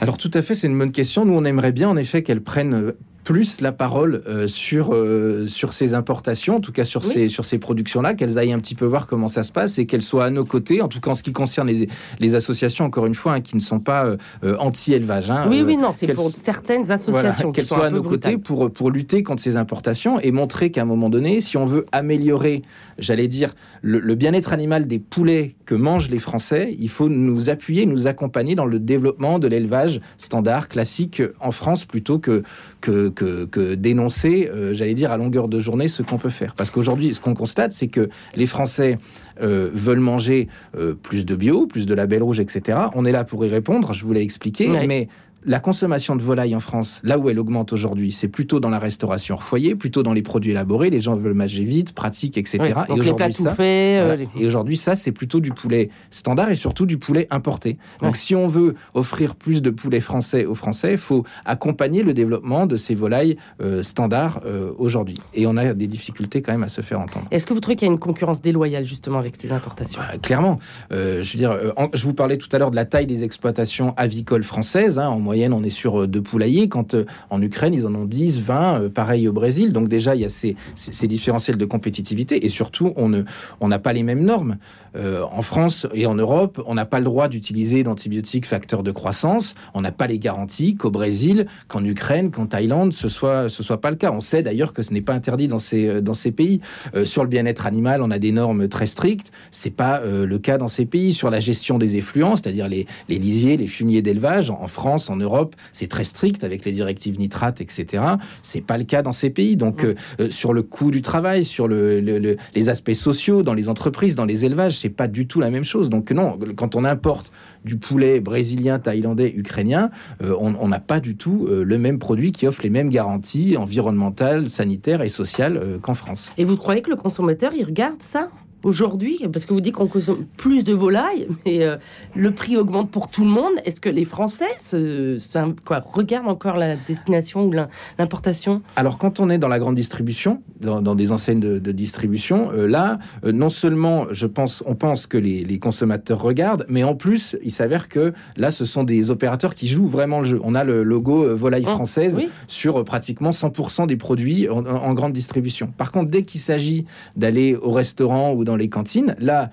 Alors 0.00 0.16
tout 0.16 0.30
à 0.34 0.42
fait, 0.42 0.54
c'est 0.54 0.66
une 0.66 0.78
bonne 0.78 0.92
question. 0.92 1.24
Nous, 1.24 1.34
on 1.34 1.44
aimerait 1.44 1.72
bien 1.72 1.88
en 1.88 1.96
effet 1.96 2.22
qu'elles 2.22 2.42
prennent 2.42 2.74
euh, 2.74 2.96
plus 3.24 3.60
la 3.60 3.72
parole 3.72 4.22
euh, 4.26 4.46
sur, 4.46 4.94
euh, 4.94 5.46
sur 5.46 5.72
ces 5.72 5.94
importations, 5.94 6.56
en 6.56 6.60
tout 6.60 6.72
cas 6.72 6.84
sur 6.84 7.04
Oui. 7.04 7.10
ces, 7.12 7.28
sur 7.28 7.44
ces 7.44 7.58
productions-là, 7.58 8.14
qu'elles 8.14 8.38
aillent 8.38 8.52
un 8.52 8.58
petit 8.58 8.74
peu 8.74 8.86
voir 8.86 9.06
comment 9.06 9.28
ça 9.28 9.42
se 9.42 9.52
passe 9.52 9.78
et 9.78 9.86
qu'elles 9.86 10.02
soient 10.02 10.24
à 10.24 10.30
nos 10.30 10.44
côtés, 10.44 10.80
en 10.82 10.88
tout 10.88 11.00
cas 11.00 11.10
en 11.10 11.14
ce 11.14 11.22
qui 11.22 11.32
concerne 11.32 11.68
les, 11.68 11.88
les 12.18 12.34
associations, 12.34 12.84
encore 12.86 13.06
une 13.06 13.14
fois, 13.14 13.34
hein, 13.34 13.40
qui 13.40 13.56
ne 13.56 13.60
sont 13.60 13.78
pas 13.80 14.06
euh, 14.44 14.56
anti-élevage. 14.58 15.30
hein, 15.30 15.46
Oui, 15.48 15.62
oui, 15.64 15.76
non, 15.76 15.92
c'est 15.94 16.12
pour 16.14 16.32
certaines 16.34 16.82
voilà, 16.84 16.94
associations 16.94 17.52
qui 17.52 17.56
qu'elles 17.60 17.66
soient 17.66 17.86
à 17.86 17.90
nos 17.90 18.02
côtés 18.02 18.38
pour, 18.38 18.70
pour 18.72 18.90
lutter 18.90 19.22
contre 19.22 19.42
ces 19.42 19.56
importations 19.56 20.18
et 20.20 20.32
montrer 20.32 20.70
qu'à 20.70 20.82
un 20.82 20.86
moment 20.86 21.10
donné, 21.10 21.40
si 21.40 21.56
on 21.56 21.66
veut 21.66 21.86
améliorer, 21.92 22.62
j'allais 22.98 23.28
dire, 23.28 23.54
le, 23.82 23.98
le 24.00 24.14
bien-être 24.14 24.52
animal 24.52 24.86
des 24.86 24.98
poulets 24.98 25.54
que 25.66 25.74
mangent 25.74 26.08
les 26.10 26.18
Français, 26.18 26.74
il 26.78 26.88
faut 26.88 27.08
nous 27.08 27.50
appuyer, 27.50 27.86
nous 27.86 28.06
accompagner 28.06 28.54
dans 28.54 28.66
le 28.66 28.78
développement 28.78 29.38
de 29.38 29.46
l'élevage 29.46 30.00
standard, 30.18 30.68
classique 30.68 31.22
en 31.40 31.50
France, 31.50 31.84
plutôt 31.84 32.18
que, 32.18 32.42
que, 32.80 33.08
que, 33.10 33.44
que 33.44 33.74
dénoncer, 33.74 34.50
euh, 34.52 34.72
j'allais 34.74 34.94
dire, 34.94 35.10
à 35.12 35.16
longueur 35.16 35.48
de 35.48 35.58
journée 35.60 35.88
ce 35.88 36.02
qu'on 36.02 36.18
peut 36.18 36.30
faire. 36.30 36.54
Parce 36.54 36.70
qu'aujourd'hui, 36.70 37.14
ce 37.14 37.20
qu'on 37.20 37.34
constate, 37.34 37.72
c'est 37.72 37.88
que 37.88 38.08
les 38.34 38.46
Français 38.46 38.98
euh, 39.42 39.70
veulent 39.72 40.00
manger 40.00 40.48
euh, 40.76 40.94
plus 40.94 41.24
de 41.26 41.36
bio, 41.36 41.66
plus 41.66 41.86
de 41.86 41.94
label 41.94 42.22
rouge, 42.22 42.40
etc. 42.40 42.78
On 42.94 43.04
est 43.04 43.12
là 43.12 43.24
pour 43.24 43.44
y 43.44 43.48
répondre, 43.48 43.92
je 43.92 44.04
vous 44.04 44.12
l'ai 44.12 44.22
expliqué, 44.22 44.68
Ouais. 44.70 44.86
mais 44.86 45.08
la 45.44 45.60
consommation 45.60 46.16
de 46.16 46.22
volaille 46.22 46.54
en 46.54 46.60
France, 46.60 47.00
là 47.02 47.18
où 47.18 47.30
elle 47.30 47.38
augmente 47.38 47.72
aujourd'hui, 47.72 48.12
c'est 48.12 48.28
plutôt 48.28 48.60
dans 48.60 48.68
la 48.68 48.78
restauration 48.78 49.36
hors 49.36 49.42
foyer, 49.42 49.74
plutôt 49.74 50.02
dans 50.02 50.12
les 50.12 50.22
produits 50.22 50.50
élaborés. 50.50 50.90
Les 50.90 51.00
gens 51.00 51.16
veulent 51.16 51.34
manger 51.34 51.64
vite, 51.64 51.92
pratique, 51.92 52.36
etc. 52.36 52.58
et 52.88 52.92
aujourd'hui, 52.92 53.32
ça, 53.32 53.54
euh, 53.58 54.26
et 54.38 54.46
aujourd'hui, 54.46 54.76
ça, 54.76 54.96
c'est 54.96 55.12
plutôt 55.12 55.40
du 55.40 55.52
poulet 55.52 55.90
standard 56.10 56.50
et 56.50 56.56
surtout 56.56 56.86
du 56.86 56.98
poulet 56.98 57.26
importé. 57.30 57.78
Donc, 58.02 58.16
si 58.16 58.34
on 58.34 58.48
veut 58.48 58.74
offrir 58.94 59.34
plus 59.34 59.62
de 59.62 59.70
poulet 59.70 60.00
français 60.00 60.44
aux 60.44 60.54
Français, 60.54 60.92
il 60.92 60.98
faut 60.98 61.24
accompagner 61.44 62.02
le 62.02 62.12
développement 62.12 62.66
de 62.66 62.76
ces 62.76 62.94
volailles 62.94 63.36
euh, 63.62 63.82
standards 63.82 64.40
euh, 64.44 64.72
aujourd'hui. 64.78 65.16
Et 65.34 65.46
on 65.46 65.56
a 65.56 65.72
des 65.74 65.86
difficultés 65.86 66.42
quand 66.42 66.52
même 66.52 66.64
à 66.64 66.68
se 66.68 66.82
faire 66.82 67.00
entendre. 67.00 67.26
Est-ce 67.30 67.46
que 67.46 67.54
vous 67.54 67.60
trouvez 67.60 67.76
qu'il 67.76 67.86
y 67.86 67.90
a 67.90 67.92
une 67.92 67.98
concurrence 67.98 68.40
déloyale 68.40 68.84
justement 68.84 69.18
avec 69.18 69.36
ces 69.40 69.52
importations? 69.52 70.00
Bah, 70.00 70.18
Clairement. 70.18 70.58
je 70.90 71.32
veux 71.32 71.38
dire, 71.38 71.56
je 71.94 72.02
vous 72.02 72.14
parlais 72.14 72.36
tout 72.36 72.48
à 72.52 72.58
l'heure 72.58 72.70
de 72.70 72.76
la 72.76 72.84
taille 72.84 73.06
des 73.06 73.24
exploitations 73.24 73.94
avicoles 73.96 74.44
françaises. 74.44 74.98
Hein, 74.98 75.08
en 75.08 75.29
moyenne, 75.30 75.52
on 75.52 75.62
est 75.62 75.70
sur 75.70 76.08
deux 76.08 76.22
poulaillers, 76.22 76.68
quand 76.68 76.96
en 77.30 77.40
Ukraine, 77.40 77.72
ils 77.72 77.86
en 77.86 77.94
ont 77.94 78.04
10, 78.04 78.42
20, 78.42 78.92
pareil 78.92 79.28
au 79.28 79.32
Brésil. 79.32 79.72
Donc 79.72 79.88
déjà, 79.88 80.16
il 80.16 80.22
y 80.22 80.24
a 80.24 80.28
ces, 80.28 80.56
ces 80.74 81.06
différentiels 81.06 81.56
de 81.56 81.64
compétitivité 81.64 82.44
et 82.44 82.48
surtout, 82.48 82.92
on 82.96 83.68
n'a 83.68 83.78
pas 83.78 83.92
les 83.92 84.02
mêmes 84.02 84.24
normes. 84.24 84.56
Euh, 84.96 85.22
en 85.30 85.42
France 85.42 85.86
et 85.94 86.06
en 86.06 86.14
Europe, 86.14 86.60
on 86.66 86.74
n'a 86.74 86.84
pas 86.84 86.98
le 86.98 87.04
droit 87.04 87.28
d'utiliser 87.28 87.84
d'antibiotiques 87.84 88.46
facteurs 88.46 88.82
de 88.82 88.90
croissance. 88.90 89.54
On 89.74 89.82
n'a 89.82 89.92
pas 89.92 90.06
les 90.06 90.18
garanties 90.18 90.74
qu'au 90.74 90.90
Brésil, 90.90 91.46
qu'en 91.68 91.84
Ukraine, 91.84 92.30
qu'en 92.30 92.46
Thaïlande, 92.46 92.92
ce 92.92 93.08
soit 93.08 93.48
ce 93.48 93.62
soit 93.62 93.80
pas 93.80 93.90
le 93.90 93.96
cas. 93.96 94.10
On 94.12 94.20
sait 94.20 94.42
d'ailleurs 94.42 94.72
que 94.72 94.82
ce 94.82 94.92
n'est 94.92 95.00
pas 95.00 95.14
interdit 95.14 95.48
dans 95.48 95.58
ces 95.58 96.32
pays. 96.32 96.60
Euh, 96.94 97.04
sur 97.04 97.22
le 97.22 97.28
bien-être 97.28 97.66
animal, 97.66 98.02
on 98.02 98.10
a 98.10 98.18
des 98.18 98.32
normes 98.32 98.68
très 98.68 98.86
strictes. 98.86 99.30
C'est 99.52 99.70
pas 99.70 100.00
euh, 100.00 100.26
le 100.26 100.38
cas 100.38 100.58
dans 100.58 100.68
ces 100.68 100.86
pays. 100.86 101.12
Sur 101.12 101.30
la 101.30 101.40
gestion 101.40 101.78
des 101.78 101.96
effluents, 101.96 102.36
c'est-à-dire 102.36 102.68
les, 102.68 102.86
les 103.08 103.18
lisiers, 103.18 103.56
les 103.56 103.68
fumiers 103.68 104.02
d'élevage, 104.02 104.50
en 104.50 104.66
France, 104.66 105.08
en 105.08 105.19
Europe, 105.20 105.56
c'est 105.72 105.88
très 105.88 106.04
strict 106.04 106.44
avec 106.44 106.64
les 106.64 106.72
directives 106.72 107.18
nitrates, 107.18 107.60
etc. 107.60 108.02
C'est 108.42 108.60
pas 108.60 108.78
le 108.78 108.84
cas 108.84 109.02
dans 109.02 109.12
ces 109.12 109.30
pays. 109.30 109.56
Donc 109.56 109.86
sur 110.30 110.52
le 110.52 110.62
coût 110.62 110.90
du 110.90 111.02
travail, 111.02 111.44
sur 111.44 111.68
le, 111.68 112.00
les 112.00 112.68
aspects 112.68 112.92
sociaux 112.92 113.42
dans 113.42 113.54
les 113.54 113.68
entreprises, 113.68 114.14
dans 114.14 114.24
les 114.24 114.44
élevages 114.44 114.78
c'est 114.78 114.90
pas 114.90 115.08
du 115.08 115.26
tout 115.26 115.40
la 115.40 115.50
même 115.50 115.64
chose. 115.64 115.90
Donc 115.90 116.10
non, 116.10 116.38
quand 116.56 116.74
on 116.74 116.84
importe 116.84 117.30
du 117.64 117.76
poulet 117.76 118.20
brésilien, 118.20 118.78
thaïlandais, 118.78 119.32
ukrainien, 119.36 119.90
euh, 120.22 120.34
on 120.38 120.68
n'a 120.68 120.80
pas 120.80 121.00
du 121.00 121.16
tout 121.16 121.46
euh, 121.48 121.62
le 121.62 121.78
même 121.78 121.98
produit 121.98 122.32
qui 122.32 122.46
offre 122.46 122.62
les 122.62 122.70
mêmes 122.70 122.88
garanties 122.90 123.56
environnementales, 123.56 124.48
sanitaires 124.50 125.02
et 125.02 125.08
sociales 125.08 125.56
euh, 125.56 125.78
qu'en 125.78 125.94
France. 125.94 126.32
Et 126.38 126.44
vous 126.44 126.56
croyez 126.56 126.82
que 126.82 126.90
le 126.90 126.96
consommateur, 126.96 127.52
il 127.54 127.64
regarde 127.64 128.02
ça? 128.02 128.30
Aujourd'hui 128.62 129.20
Parce 129.32 129.46
que 129.46 129.54
vous 129.54 129.60
dites 129.60 129.74
qu'on 129.74 129.86
consomme 129.86 130.24
plus 130.36 130.64
de 130.64 130.74
volailles, 130.74 131.28
mais 131.44 131.64
euh, 131.64 131.76
le 132.14 132.32
prix 132.32 132.56
augmente 132.56 132.90
pour 132.90 133.08
tout 133.08 133.24
le 133.24 133.30
monde. 133.30 133.52
Est-ce 133.64 133.80
que 133.80 133.88
les 133.88 134.04
Français 134.04 134.50
se, 134.58 135.18
quoi, 135.64 135.82
regardent 135.84 136.28
encore 136.28 136.56
la 136.56 136.76
destination 136.76 137.46
ou 137.46 137.52
l'importation? 137.98 138.62
Alors, 138.76 138.98
quand 138.98 139.20
on 139.20 139.30
est 139.30 139.38
dans 139.38 139.48
la 139.48 139.58
grande 139.58 139.74
distribution, 139.74 140.42
dans, 140.60 140.94
des 140.94 141.12
enseignes 141.12 141.40
de, 141.40 141.72
distribution, 141.72 142.50
euh, 142.52 142.66
là, 142.66 142.98
euh, 143.24 143.32
non 143.32 143.50
seulement 143.50 144.06
je 144.10 144.26
pense, 144.26 144.62
on 144.66 144.74
pense 144.74 145.06
que 145.06 145.18
les, 145.18 145.58
consommateurs 145.60 146.20
regardent, 146.20 146.64
mais 146.68 146.84
en 146.84 146.94
plus, 146.94 147.36
il 147.42 147.52
s'avère 147.52 147.88
que 147.88 148.14
là, 148.36 148.50
ce 148.50 148.64
sont 148.64 148.82
des 148.82 149.10
opérateurs 149.10 149.54
qui 149.54 149.68
jouent 149.68 149.88
vraiment 149.88 150.20
le 150.20 150.24
jeu. 150.24 150.40
On 150.42 150.54
a 150.54 150.64
le 150.64 150.82
logo 150.82 151.36
volaille 151.36 151.64
oh, 151.66 151.70
française 151.70 152.18
sur 152.48 152.82
pratiquement 152.84 153.30
100% 153.30 153.86
des 153.86 153.96
produits 153.96 154.48
en, 154.48 154.64
en, 154.64 154.94
grande 154.94 155.12
distribution. 155.12 155.72
Par 155.76 155.92
contre, 155.92 156.10
dès 156.10 156.22
qu'il 156.22 156.40
s'agit 156.40 156.86
d'aller 157.16 157.56
au 157.56 157.72
restaurant 157.72 158.32
ou 158.32 158.44
dans 158.44 158.49
les 158.56 158.68
cantines. 158.68 159.14
Là, 159.18 159.50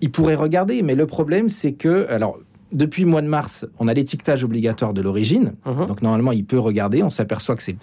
ils 0.00 0.10
pourraient 0.10 0.34
regarder, 0.34 0.82
mais 0.82 0.94
le 0.94 1.06
problème, 1.06 1.48
c'est 1.48 1.72
que, 1.72 2.06
alors, 2.10 2.38
depuis 2.76 3.02
le 3.02 3.08
mois 3.08 3.22
de 3.22 3.26
mars, 3.26 3.64
on 3.78 3.88
a 3.88 3.94
l'étiquetage 3.94 4.44
obligatoire 4.44 4.92
de 4.92 5.00
l'origine. 5.00 5.54
Mhm. 5.64 5.86
Donc 5.86 6.02
normalement, 6.02 6.32
il 6.32 6.44
peut 6.44 6.58
regarder. 6.58 7.02
On 7.02 7.10
s'aperçoit 7.10 7.56
que 7.56 7.62
c'est 7.62 7.76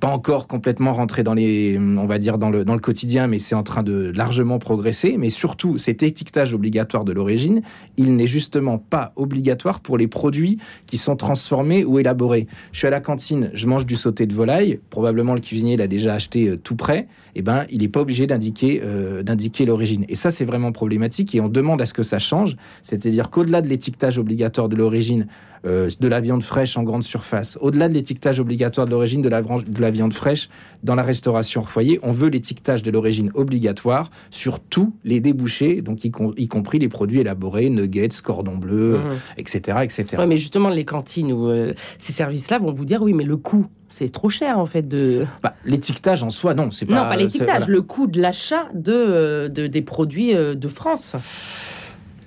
pas 0.00 0.08
encore 0.08 0.48
complètement 0.48 0.92
rentré 0.92 1.22
dans 1.22 1.34
les, 1.34 1.78
on 1.78 2.06
va 2.06 2.18
dire 2.18 2.36
dans 2.36 2.50
le 2.50 2.64
dans 2.64 2.74
le 2.74 2.80
quotidien, 2.80 3.28
mais 3.28 3.38
c'est 3.38 3.54
en 3.54 3.62
train 3.62 3.84
de 3.84 4.12
largement 4.14 4.58
progresser. 4.58 5.16
Mais 5.18 5.30
surtout, 5.30 5.78
cet 5.78 6.02
étiquetage 6.02 6.52
obligatoire 6.52 7.04
de 7.04 7.12
l'origine, 7.12 7.62
il 7.96 8.16
n'est 8.16 8.26
justement 8.26 8.78
pas 8.78 9.12
obligatoire 9.14 9.80
pour 9.80 9.96
les 9.96 10.08
produits 10.08 10.58
qui 10.86 10.96
sont 10.96 11.14
transformés 11.14 11.84
ou 11.84 12.00
élaborés. 12.00 12.48
Je 12.72 12.78
suis 12.78 12.86
à 12.88 12.90
la 12.90 13.00
cantine, 13.00 13.50
je 13.54 13.66
mange 13.66 13.86
du 13.86 13.94
sauté 13.94 14.26
de 14.26 14.34
volaille. 14.34 14.80
Probablement 14.90 15.34
le 15.34 15.40
cuisinier 15.40 15.76
l'a 15.76 15.86
déjà 15.86 16.14
acheté 16.14 16.48
euh, 16.48 16.56
tout 16.56 16.74
prêt. 16.74 17.06
Eh 17.36 17.42
ben, 17.42 17.64
il 17.70 17.82
n'est 17.82 17.88
pas 17.88 18.00
obligé 18.00 18.26
d'indiquer 18.26 18.82
euh, 18.84 19.22
d'indiquer 19.22 19.64
l'origine. 19.64 20.04
Et 20.08 20.16
ça, 20.16 20.32
c'est 20.32 20.44
vraiment 20.44 20.72
problématique. 20.72 21.34
Et 21.34 21.40
on 21.40 21.48
demande 21.48 21.80
à 21.80 21.86
ce 21.86 21.94
que 21.94 22.02
ça 22.02 22.18
change. 22.18 22.56
C'est-à-dire 22.82 23.30
qu'au-delà 23.30 23.62
de 23.62 23.68
l'étiquetage 23.68 24.18
obligatoire 24.18 24.39
de 24.48 24.76
l'origine 24.76 25.26
euh, 25.66 25.90
de 26.00 26.08
la 26.08 26.20
viande 26.20 26.42
fraîche 26.42 26.78
en 26.78 26.84
grande 26.84 27.02
surface, 27.02 27.58
au-delà 27.60 27.90
de 27.90 27.94
l'étiquetage 27.94 28.40
obligatoire 28.40 28.86
de 28.86 28.92
l'origine 28.92 29.20
de 29.20 29.28
la, 29.28 29.42
de 29.42 29.80
la 29.80 29.90
viande 29.90 30.14
fraîche 30.14 30.48
dans 30.82 30.94
la 30.94 31.02
restauration 31.02 31.62
foyer, 31.62 32.00
on 32.02 32.12
veut 32.12 32.30
l'étiquetage 32.30 32.82
de 32.82 32.90
l'origine 32.90 33.30
obligatoire 33.34 34.10
sur 34.30 34.58
tous 34.58 34.94
les 35.04 35.20
débouchés, 35.20 35.82
donc 35.82 36.02
y, 36.02 36.10
compris 36.48 36.78
les 36.78 36.88
produits 36.88 37.20
élaborés, 37.20 37.68
nuggets, 37.68 38.08
cordon 38.24 38.56
bleu, 38.56 39.00
etc., 39.36 39.76
mmh. 39.76 39.82
etc. 39.82 40.04
Ouais, 40.16 40.26
mais 40.26 40.38
justement, 40.38 40.70
les 40.70 40.86
cantines 40.86 41.30
ou 41.30 41.50
euh, 41.50 41.74
ces 41.98 42.14
services-là 42.14 42.58
vont 42.58 42.72
vous 42.72 42.86
dire 42.86 43.02
oui, 43.02 43.12
mais 43.12 43.24
le 43.24 43.36
coût 43.36 43.66
c'est 43.90 44.10
trop 44.10 44.28
cher 44.28 44.58
en 44.58 44.66
fait 44.66 44.86
de. 44.86 45.26
Bah, 45.42 45.56
l'étiquetage 45.64 46.22
en 46.22 46.30
soi, 46.30 46.54
non, 46.54 46.70
c'est 46.70 46.86
pas. 46.86 46.94
Non, 46.94 47.02
pas 47.02 47.16
l'étiquetage, 47.16 47.66
le 47.66 47.82
coût 47.82 48.06
de 48.06 48.20
l'achat 48.20 48.68
de, 48.72 48.92
euh, 48.94 49.48
de, 49.48 49.66
des 49.66 49.82
produits 49.82 50.32
de 50.32 50.68
France. 50.68 51.16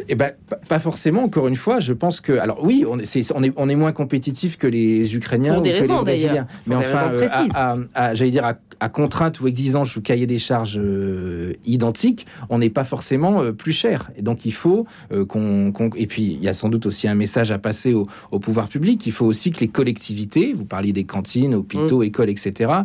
Eh 0.07 0.15
ben, 0.15 0.31
pas 0.67 0.79
forcément. 0.79 1.23
Encore 1.23 1.47
une 1.47 1.55
fois, 1.55 1.79
je 1.79 1.93
pense 1.93 2.21
que, 2.21 2.33
alors 2.33 2.63
oui, 2.63 2.85
on 2.87 2.99
est, 2.99 3.31
on 3.33 3.43
est, 3.43 3.53
on 3.55 3.69
est 3.69 3.75
moins 3.75 3.91
compétitif 3.91 4.57
que 4.57 4.67
les 4.67 5.15
Ukrainiens 5.15 5.57
ou 5.57 5.61
que 5.61 5.69
les 5.69 5.87
Brésiliens. 5.87 6.47
Mais 6.67 6.75
enfin, 6.75 7.11
euh, 7.13 8.09
j'allais 8.13 8.31
dire 8.31 8.45
à, 8.45 8.55
contrainte 8.89 9.39
ou 9.39 9.47
exigence 9.47 9.95
ou 9.95 10.01
cahier 10.01 10.27
des 10.27 10.39
charges 10.39 10.79
euh, 10.79 11.53
identiques, 11.65 12.25
on 12.49 12.59
n'est 12.59 12.69
pas 12.69 12.83
forcément 12.83 13.41
euh, 13.41 13.51
plus 13.51 13.71
cher. 13.71 14.11
Et 14.17 14.21
donc 14.21 14.45
il 14.45 14.53
faut 14.53 14.85
qu'on, 15.27 15.71
et 15.95 16.07
puis 16.07 16.23
il 16.23 16.43
y 16.43 16.47
a 16.47 16.53
sans 16.53 16.69
doute 16.69 16.85
aussi 16.85 17.07
un 17.07 17.15
message 17.15 17.51
à 17.51 17.57
passer 17.57 17.93
au, 17.93 18.07
pouvoir 18.39 18.67
public. 18.67 19.05
Il 19.05 19.11
faut 19.11 19.25
aussi 19.25 19.51
que 19.51 19.59
les 19.59 19.67
collectivités, 19.67 20.53
vous 20.53 20.65
parliez 20.65 20.93
des 20.93 21.05
cantines, 21.05 21.55
hôpitaux, 21.55 21.99
mmh. 21.99 22.03
écoles, 22.03 22.29
etc 22.29 22.83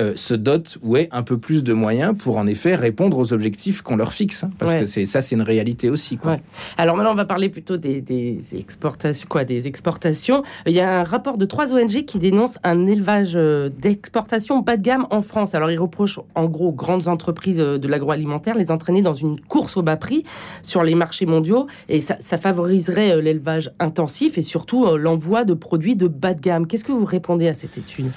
euh, 0.00 0.12
se 0.14 0.34
dotent 0.34 0.78
ou 0.82 0.96
un 0.96 1.22
peu 1.24 1.38
plus 1.38 1.64
de 1.64 1.72
moyens 1.72 2.16
pour 2.16 2.36
en 2.36 2.46
effet 2.46 2.76
répondre 2.76 3.18
aux 3.18 3.32
objectifs 3.32 3.82
qu'on 3.82 3.96
leur 3.96 4.12
fixe. 4.12 4.44
Hein, 4.44 4.50
parce 4.58 4.74
que 4.74 4.86
c'est 4.86 5.06
ça, 5.06 5.20
c'est 5.20 5.34
une 5.34 5.42
réalité 5.42 5.90
aussi. 5.90 6.18
Quoi. 6.18 6.38
Alors 6.76 6.96
maintenant, 6.96 7.10
on 7.10 7.16
va 7.16 7.24
parler 7.24 7.48
plutôt 7.48 7.76
des, 7.76 8.04
exportations. 8.52 9.26
Quoi, 9.28 9.42
des 9.44 9.66
exportations. 9.66 10.44
Il 10.66 10.72
y 10.72 10.80
a 10.80 11.00
un 11.00 11.02
rapport 11.02 11.36
de 11.36 11.44
trois 11.46 11.74
ONG 11.74 12.04
qui 12.04 12.18
dénonce 12.18 12.58
un 12.62 12.86
élevage 12.86 13.32
euh, 13.34 13.70
d'exportation 13.70 14.60
bas 14.60 14.76
de 14.76 14.82
gamme 14.82 15.06
en 15.10 15.20
France. 15.28 15.54
Alors 15.54 15.70
ils 15.70 15.78
reprochent 15.78 16.20
en 16.34 16.46
gros 16.46 16.68
aux 16.68 16.72
grandes 16.72 17.06
entreprises 17.06 17.60
euh, 17.60 17.78
de 17.78 17.86
l'agroalimentaire 17.86 18.56
les 18.56 18.70
entraîner 18.70 19.02
dans 19.02 19.14
une 19.14 19.40
course 19.40 19.76
au 19.76 19.82
bas 19.82 19.96
prix 19.96 20.24
sur 20.62 20.82
les 20.82 20.94
marchés 20.94 21.26
mondiaux 21.26 21.66
et 21.88 22.00
ça, 22.00 22.16
ça 22.18 22.38
favoriserait 22.38 23.22
l'élevage 23.22 23.70
intensif 23.78 24.38
et 24.38 24.42
surtout 24.42 24.96
l'envoi 24.96 25.44
de 25.44 25.54
produits 25.54 25.94
de 25.94 26.08
bas 26.08 26.34
de 26.34 26.40
gamme. 26.40 26.66
Qu'est-ce 26.66 26.84
que 26.84 26.92
vous 26.92 27.04
répondez 27.04 27.46
à 27.46 27.52
cette 27.52 27.78
étude? 27.78 28.10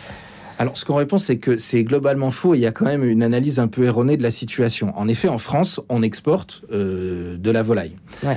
Alors, 0.61 0.77
ce 0.77 0.85
qu'on 0.85 0.93
répond, 0.93 1.17
c'est 1.17 1.39
que 1.39 1.57
c'est 1.57 1.83
globalement 1.83 2.29
faux. 2.29 2.53
il 2.53 2.59
y 2.59 2.67
a 2.67 2.71
quand 2.71 2.85
même 2.85 3.03
une 3.03 3.23
analyse 3.23 3.57
un 3.57 3.67
peu 3.67 3.83
erronée 3.83 4.15
de 4.15 4.21
la 4.21 4.29
situation. 4.29 4.93
En 4.95 5.07
effet, 5.07 5.27
en 5.27 5.39
France, 5.39 5.81
on 5.89 6.03
exporte 6.03 6.61
euh, 6.71 7.35
de 7.35 7.49
la 7.49 7.63
volaille. 7.63 7.95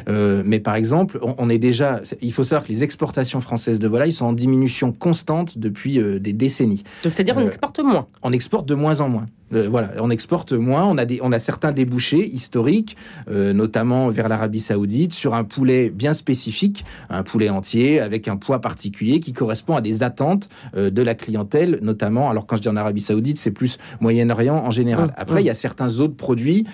Euh, 0.08 0.42
mais 0.42 0.58
par 0.58 0.74
exemple, 0.74 1.20
on, 1.20 1.50
est 1.50 1.58
déjà. 1.58 2.00
Il 2.22 2.32
faut 2.32 2.42
savoir 2.42 2.64
que 2.64 2.72
les 2.72 2.82
exportations 2.82 3.42
françaises 3.42 3.78
de 3.78 3.86
volaille 3.86 4.12
sont 4.12 4.24
en 4.24 4.32
diminution 4.32 4.90
constante 4.90 5.58
depuis 5.58 6.00
euh, 6.00 6.18
des 6.18 6.32
décennies. 6.32 6.82
Donc, 7.02 7.12
c'est-à-dire 7.12 7.34
qu'on 7.34 7.46
exporte 7.46 7.80
moins. 7.80 8.06
On 8.22 8.32
exporte 8.32 8.64
de 8.64 8.74
moins 8.74 9.00
en 9.00 9.10
moins. 9.10 9.26
Euh, 9.52 9.68
voilà, 9.70 9.92
on 10.00 10.10
exporte 10.10 10.52
moins, 10.52 10.84
on 10.86 10.96
a, 10.96 11.04
des, 11.04 11.20
on 11.22 11.32
a 11.32 11.38
certains 11.38 11.72
débouchés 11.72 12.26
historiques, 12.28 12.96
euh, 13.30 13.52
notamment 13.52 14.08
vers 14.10 14.28
l'Arabie 14.28 14.60
Saoudite, 14.60 15.12
sur 15.12 15.34
un 15.34 15.44
poulet 15.44 15.90
bien 15.90 16.14
spécifique, 16.14 16.84
un 17.10 17.22
poulet 17.22 17.50
entier 17.50 18.00
avec 18.00 18.28
un 18.28 18.36
poids 18.36 18.60
particulier 18.60 19.20
qui 19.20 19.32
correspond 19.32 19.76
à 19.76 19.80
des 19.80 20.02
attentes 20.02 20.48
euh, 20.76 20.90
de 20.90 21.02
la 21.02 21.14
clientèle, 21.14 21.78
notamment. 21.82 22.30
Alors 22.30 22.46
quand 22.46 22.56
je 22.56 22.62
dis 22.62 22.68
en 22.68 22.76
Arabie 22.76 23.02
Saoudite, 23.02 23.38
c'est 23.38 23.50
plus 23.50 23.78
Moyen-Orient 24.00 24.56
en 24.56 24.70
général. 24.70 25.08
Mmh, 25.08 25.14
Après, 25.16 25.36
mmh. 25.36 25.44
il 25.44 25.46
y 25.46 25.50
a 25.50 25.54
certains 25.54 25.98
autres 25.98 26.16
produits 26.16 26.66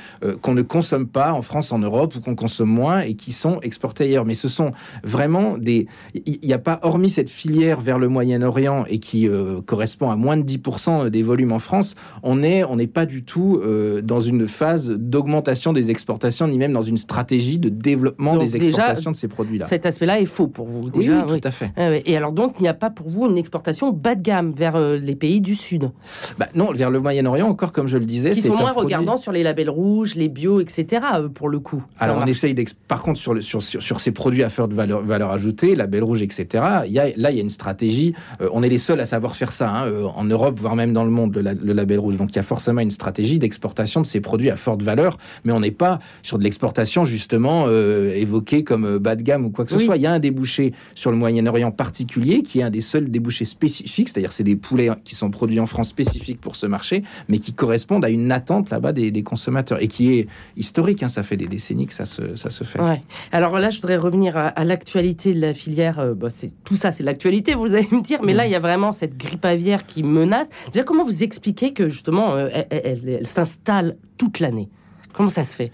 qu'on 0.42 0.54
ne 0.54 0.62
consomme 0.62 1.06
pas 1.06 1.32
en 1.32 1.42
France, 1.42 1.72
en 1.72 1.78
Europe 1.78 2.14
ou 2.16 2.20
qu'on 2.20 2.34
consomme 2.34 2.68
moins 2.68 3.00
et 3.00 3.14
qui 3.14 3.32
sont 3.32 3.60
exportés 3.60 4.04
ailleurs. 4.04 4.24
Mais 4.24 4.34
ce 4.34 4.48
sont 4.48 4.72
vraiment 5.02 5.58
des. 5.58 5.86
Il 6.14 6.38
n'y 6.42 6.52
a 6.52 6.58
pas, 6.58 6.78
hormis 6.82 7.10
cette 7.10 7.30
filière 7.30 7.80
vers 7.80 7.98
le 7.98 8.08
Moyen-Orient 8.08 8.84
et 8.88 8.98
qui 8.98 9.28
correspond 9.66 10.10
à 10.10 10.16
moins 10.16 10.36
de 10.36 10.42
10% 10.42 11.08
des 11.08 11.22
volumes 11.22 11.52
en 11.52 11.58
France, 11.58 11.94
on 12.22 12.42
est 12.42 12.64
on 12.70 12.76
n'est 12.76 12.86
pas 12.86 13.06
du 13.06 13.22
tout 13.24 13.60
euh, 13.62 14.00
dans 14.02 14.20
une 14.20 14.46
phase 14.48 14.90
d'augmentation 14.90 15.72
des 15.72 15.90
exportations, 15.90 16.48
ni 16.48 16.58
même 16.58 16.72
dans 16.72 16.82
une 16.82 16.96
stratégie 16.96 17.58
de 17.58 17.68
développement 17.68 18.34
Donc 18.36 18.44
des 18.46 18.58
déjà, 18.58 18.66
exportations 18.68 19.10
de 19.10 19.16
ces 19.16 19.28
produits-là. 19.28 19.66
Cet 19.66 19.86
aspect-là 19.86 20.20
est 20.20 20.26
faux 20.26 20.46
pour 20.46 20.66
vous. 20.66 20.84
Oui, 20.94 21.06
Déjà, 21.06 21.26
oui, 21.28 21.40
tout 21.40 21.48
à 21.48 21.50
fait. 21.50 21.72
Ah. 21.76 21.90
Et 22.04 22.16
alors 22.16 22.32
donc, 22.32 22.54
il 22.58 22.62
n'y 22.62 22.68
a 22.68 22.74
pas 22.74 22.90
pour 22.90 23.08
vous 23.08 23.26
une 23.26 23.36
exportation 23.38 23.90
bas 23.92 24.14
de 24.14 24.22
gamme 24.22 24.52
vers 24.56 24.76
euh, 24.76 24.96
les 24.96 25.14
pays 25.16 25.40
du 25.40 25.54
Sud, 25.56 25.90
Bah, 26.38 26.46
non, 26.54 26.72
vers 26.72 26.90
le 26.90 27.00
Moyen-Orient, 27.00 27.48
encore 27.48 27.72
comme 27.72 27.86
je 27.88 27.98
le 27.98 28.04
disais, 28.06 28.32
qui 28.32 28.40
c'est 28.42 28.48
sont 28.48 28.54
moins 28.56 28.70
produit- 28.72 28.84
regardants 28.94 29.16
sur 29.16 29.32
les 29.32 29.42
labels 29.42 29.70
rouges, 29.70 30.14
les 30.14 30.28
bio, 30.28 30.60
etc. 30.60 31.02
euh, 31.16 31.28
pour 31.28 31.48
le 31.48 31.58
coup. 31.58 31.84
Alors 31.98 32.16
on 32.16 32.18
marche. 32.20 32.30
essaye 32.30 32.54
par 32.88 33.02
contre 33.02 33.18
sur, 33.18 33.34
le, 33.34 33.40
sur, 33.40 33.62
sur, 33.62 33.82
sur 33.82 34.00
ces 34.00 34.12
produits 34.12 34.42
à 34.42 34.50
forte 34.50 34.72
valeur, 34.72 35.02
valeur 35.02 35.30
ajoutée, 35.30 35.74
la 35.74 35.86
belle 35.86 36.04
rouge, 36.04 36.22
etc. 36.22 36.46
Il 36.86 36.92
y 36.92 36.98
a, 36.98 37.06
là 37.16 37.30
il 37.30 37.36
y 37.36 37.40
a 37.40 37.42
une 37.42 37.50
stratégie. 37.50 38.14
euh, 38.40 38.48
on 38.52 38.62
est 38.62 38.68
les 38.68 38.78
seuls 38.78 39.00
à 39.00 39.06
savoir 39.06 39.34
faire 39.36 39.52
ça 39.52 39.70
hein, 39.70 39.86
en 40.14 40.24
Europe, 40.24 40.58
voire 40.60 40.76
même 40.76 40.92
dans 40.92 41.04
le 41.04 41.10
monde, 41.10 41.34
le, 41.34 41.40
la- 41.42 41.54
le 41.54 41.72
label 41.72 41.98
rouge. 41.98 42.16
Donc 42.16 42.30
il 42.32 42.36
y 42.36 42.38
a 42.38 42.42
forcément 42.54 42.80
une 42.80 42.90
stratégie 42.90 43.38
d'exportation 43.38 44.00
de 44.02 44.06
ces 44.12 44.20
produits 44.20 44.50
à 44.50 44.56
forte 44.56 44.82
valeur, 44.82 45.12
mais 45.44 45.52
on 45.52 45.60
n'est 45.60 45.76
pas 45.86 46.00
sur 46.22 46.36
de 46.38 46.44
l'exportation 46.44 47.04
justement 47.04 47.66
euh, 47.68 48.12
évoquée 48.24 48.64
comme 48.64 48.84
euh, 48.84 48.98
bas 48.98 49.14
de 49.14 49.22
gamme 49.22 49.44
ou 49.46 49.50
quoi 49.50 49.64
que 49.64 49.70
ce 49.70 49.78
soit. 49.78 49.96
Il 49.96 50.02
y 50.02 50.06
a 50.06 50.12
un 50.12 50.18
débouché 50.18 50.72
sur 50.96 51.10
le 51.12 51.16
Moyen-Orient 51.16 51.70
particulier 51.70 52.42
qui 52.42 52.58
est 52.58 52.64
un 52.64 52.70
des 52.70 52.80
seuls 52.80 53.08
débouchés 53.08 53.44
spécifiques, 53.44 54.08
c'est-à-dire 54.08 54.32
c'est 54.32 54.48
des 54.52 54.56
poulets 54.56 54.90
qui 55.04 55.14
sont 55.14 55.30
produits 55.30 55.60
en 55.60 55.66
France 55.66 55.90
spécifiques 55.90 56.40
pour 56.40 56.56
ce 56.56 56.66
marché, 56.66 57.04
mais 57.28 57.38
qui 57.38 57.52
correspondent 57.52 58.04
à 58.04 58.10
une 58.10 58.32
attente 58.32 58.70
là-bas 58.70 58.92
des, 58.92 59.12
des 59.12 59.22
consommateurs 59.22 59.80
et 59.80 59.86
qui 59.88 60.18
est 60.18 60.26
historique. 60.56 61.02
hein, 61.04 61.08
ça 61.08 61.22
fait 61.22 61.36
des 61.36 61.46
décennies 61.46 61.86
que 61.86 61.94
ça 61.94 62.04
se, 62.04 62.34
ça 62.34 62.50
se 62.50 62.64
fait. 62.64 62.80
Ouais. 62.80 63.00
Alors 63.30 63.58
là, 63.58 63.70
je 63.70 63.76
voudrais 63.76 63.96
revenir 63.96 64.36
à, 64.36 64.48
à 64.48 64.64
l'actualité 64.64 65.34
de 65.34 65.40
la 65.40 65.54
filière. 65.54 65.98
Euh, 66.00 66.14
bah, 66.14 66.30
c'est 66.30 66.50
tout 66.64 66.76
ça, 66.76 66.90
c'est 66.90 67.04
l'actualité, 67.04 67.54
vous 67.54 67.72
allez 67.74 67.88
me 67.92 68.02
dire. 68.02 68.20
Mais 68.24 68.34
là, 68.34 68.46
il 68.46 68.52
y 68.52 68.56
a 68.56 68.58
vraiment 68.68 68.92
cette 68.92 69.16
grippe 69.16 69.44
aviaire 69.44 69.86
qui 69.86 70.02
menace. 70.02 70.48
Déjà, 70.72 70.84
comment 70.84 71.04
vous 71.04 71.22
expliquez 71.22 71.72
que 71.72 71.88
justement, 71.88 72.34
euh, 72.34 72.39
elle, 72.52 73.00
elle- 73.04 73.26
s'installe 73.26 73.96
toute 74.18 74.40
l'année 74.40 74.68
Comment 75.12 75.30
ça 75.30 75.44
se 75.44 75.54
fait? 75.56 75.72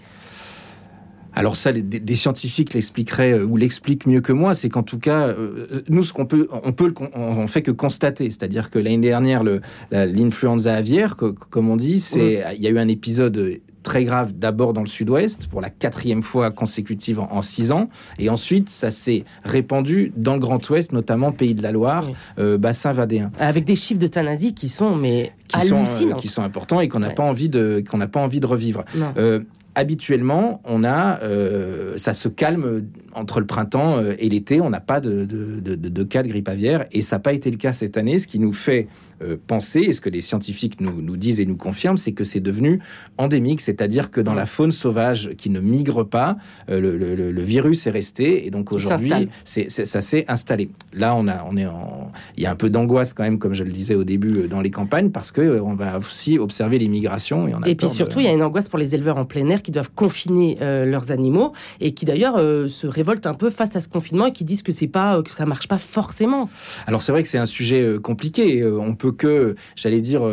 Alors 1.33 1.55
ça, 1.55 1.71
les- 1.71 1.83
des, 1.83 2.15
scientifiques 2.15 2.73
l'expliqueraient 2.73 3.33
euh, 3.33 3.45
ou 3.45 3.57
l'expliquent 3.57 4.07
mieux 4.07 4.21
que 4.21 4.33
moi. 4.33 4.55
C'est 4.55 4.69
qu'en 4.69 4.81
tout 4.81 4.97
cas, 4.97 5.27
euh, 5.27 5.83
nous, 5.87 6.03
ce 6.03 6.11
qu'on 6.11 6.25
peut, 6.25 6.47
on 6.63 6.71
peut, 6.71 6.87
le 6.87 6.93
on, 7.13 7.21
on 7.21 7.47
fait 7.47 7.61
que 7.61 7.69
constater. 7.69 8.29
C'est-à-dire 8.31 8.71
que 8.71 8.79
l'année 8.79 8.97
dernière, 8.97 9.43
la- 9.43 10.05
l'influenza 10.07 10.73
aviaire, 10.73 11.15
co- 11.15 11.33
comme 11.33 11.69
on 11.69 11.75
dit, 11.75 11.99
c'est, 11.99 12.43
il 12.55 12.63
y 12.63 12.65
a 12.67 12.71
eu 12.71 12.79
un 12.79 12.87
épisode 12.87 13.59
très 13.83 14.03
grave 14.03 14.33
d'abord 14.33 14.73
dans 14.73 14.81
le 14.81 14.87
sud-ouest 14.87 15.47
pour 15.47 15.61
la 15.61 15.69
quatrième 15.69 16.21
fois 16.23 16.49
consécutive 16.51 17.19
en, 17.21 17.31
en 17.31 17.41
six 17.41 17.71
ans 17.71 17.87
et 18.19 18.29
ensuite 18.29 18.69
ça 18.69 18.91
s'est 18.91 19.23
répandu 19.45 20.11
dans 20.17 20.33
le 20.33 20.39
grand 20.41 20.69
ouest 20.71 20.91
notamment 20.91 21.31
pays 21.31 21.55
de 21.55 21.63
la 21.63 21.71
Loire 21.71 22.03
Oui. 22.05 22.13
euh, 22.39 22.57
bassin 22.57 22.91
vadéen 22.91 23.31
Avec 23.39 23.63
des 23.63 23.77
chiffres 23.77 24.01
d'euthanasie 24.01 24.53
qui 24.53 24.67
sont 24.67 24.97
mais 24.97 25.31
qui 25.47 25.67
sont, 25.67 25.85
euh, 25.85 26.13
qui 26.15 26.27
sont 26.27 26.43
importants 26.43 26.79
et 26.81 26.87
qu'on 26.89 26.99
n'a 26.99 27.09
Ouais. 27.09 27.13
pas 27.15 27.23
envie 27.23 27.49
de 27.49 27.83
qu'on 27.89 27.97
n'a 27.97 28.07
pas 28.07 28.19
envie 28.21 28.39
de 28.39 28.45
revivre 28.45 28.83
euh, 29.17 29.39
habituellement, 29.75 30.59
on 30.65 30.83
a, 30.83 31.19
euh, 31.21 31.97
ça 31.97 32.15
se 32.15 32.27
calme 32.27 32.83
entre 33.13 33.39
le 33.39 33.45
printemps 33.45 34.01
et 34.17 34.27
l'été. 34.27 34.59
On 34.59 34.71
n'a 34.71 34.79
pas 34.79 34.99
de, 34.99 35.23
de, 35.23 35.59
de- 35.59 35.75
de- 35.75 35.89
de 35.89 36.03
cas 36.03 36.23
de 36.23 36.27
grippe 36.27 36.49
aviaire 36.49 36.85
et 36.91 37.01
ça 37.03 37.17
n'a 37.17 37.19
pas 37.19 37.33
été 37.33 37.51
le 37.51 37.57
cas 37.57 37.73
cette 37.73 37.95
année. 37.95 38.17
Ce 38.17 38.25
qui 38.27 38.39
nous 38.39 38.53
fait 38.53 38.87
euh, 39.23 39.35
penser, 39.47 39.79
et 39.81 39.93
ce 39.93 40.01
que 40.01 40.09
les 40.09 40.21
scientifiques 40.21 40.79
nous, 40.81 41.01
nous 41.01 41.17
disent 41.17 41.39
et 41.39 41.45
nous 41.45 41.55
confirment, 41.57 41.97
c'est 41.97 42.11
que 42.11 42.23
c'est 42.23 42.39
devenu 42.39 42.79
endémique, 43.17 43.61
c'est-à-dire 43.61 44.11
que 44.11 44.21
dans 44.21 44.35
la 44.35 44.45
faune 44.45 44.71
sauvage 44.71 45.31
qui 45.37 45.49
ne 45.49 45.59
migre 45.59 46.07
pas, 46.07 46.37
euh, 46.69 46.79
le, 46.79 46.97
le- 46.97 47.15
le- 47.15 47.31
le 47.31 47.41
virus 47.41 47.87
est 47.87 47.91
resté 47.91 48.45
et 48.45 48.51
donc 48.51 48.71
aujourd'hui, 48.71 49.29
ça 49.43 50.01
s'est 50.01 50.25
installé. 50.27 50.69
Là, 50.93 51.15
on 51.15 51.27
a, 51.27 51.43
on 51.49 51.57
est 51.57 51.65
en, 51.65 52.11
il 52.35 52.43
y 52.43 52.45
a 52.45 52.51
un 52.51 52.55
peu 52.55 52.69
d'angoisse 52.69 53.13
quand 53.13 53.23
même, 53.23 53.39
comme 53.39 53.53
je 53.55 53.63
le 53.63 53.71
disais 53.71 53.95
au 53.95 54.03
début, 54.03 54.47
dans 54.47 54.61
les 54.61 54.69
campagnes, 54.71 55.09
parce 55.09 55.31
que 55.37 55.41
euh, 55.41 55.61
on 55.61 55.75
va 55.75 55.99
aussi 55.99 56.39
observer 56.39 56.79
les 56.79 56.87
migrations 56.87 57.47
et 57.47 57.53
on 57.53 57.61
a 57.61 57.67
Et 57.67 57.75
puis 57.75 57.89
surtout, 57.89 58.19
il 58.19 58.25
y 58.25 58.27
a 58.27 58.33
une 58.33 58.41
angoisse 58.41 58.69
pour 58.69 58.79
les 58.79 58.95
éleveurs 58.95 59.17
en 59.17 59.25
plein 59.25 59.47
air 59.49 59.61
qui 59.61 59.69
doivent 59.71 59.91
confiner 59.93 60.57
euh, 60.61 60.83
leurs 60.85 61.11
animaux 61.11 61.53
et 61.79 61.93
qui 61.93 62.05
d'ailleurs 62.05 62.37
euh, 62.37 62.67
se 62.67 62.87
révoltent 62.87 63.27
un 63.27 63.35
peu 63.35 63.51
face 63.51 63.75
à 63.75 63.81
ce 63.81 63.87
confinement 63.87 64.25
et 64.25 64.31
qui 64.31 64.43
disent 64.45 64.63
que 64.63 64.71
c'est 64.71 64.87
pas 64.87 65.21
que 65.21 65.29
ça 65.29 65.45
marche 65.45 65.67
pas 65.67 65.77
forcément. 65.77 66.49
Alors 66.87 67.03
c'est 67.03 67.11
vrai 67.11 67.21
que 67.21 67.29
c'est 67.29 67.37
un 67.37 67.45
sujet 67.45 67.97
compliqué. 68.01 68.65
On 68.65 68.95
peut 68.95 69.11
que, 69.11 69.55
j'allais 69.75 70.01
dire, 70.01 70.23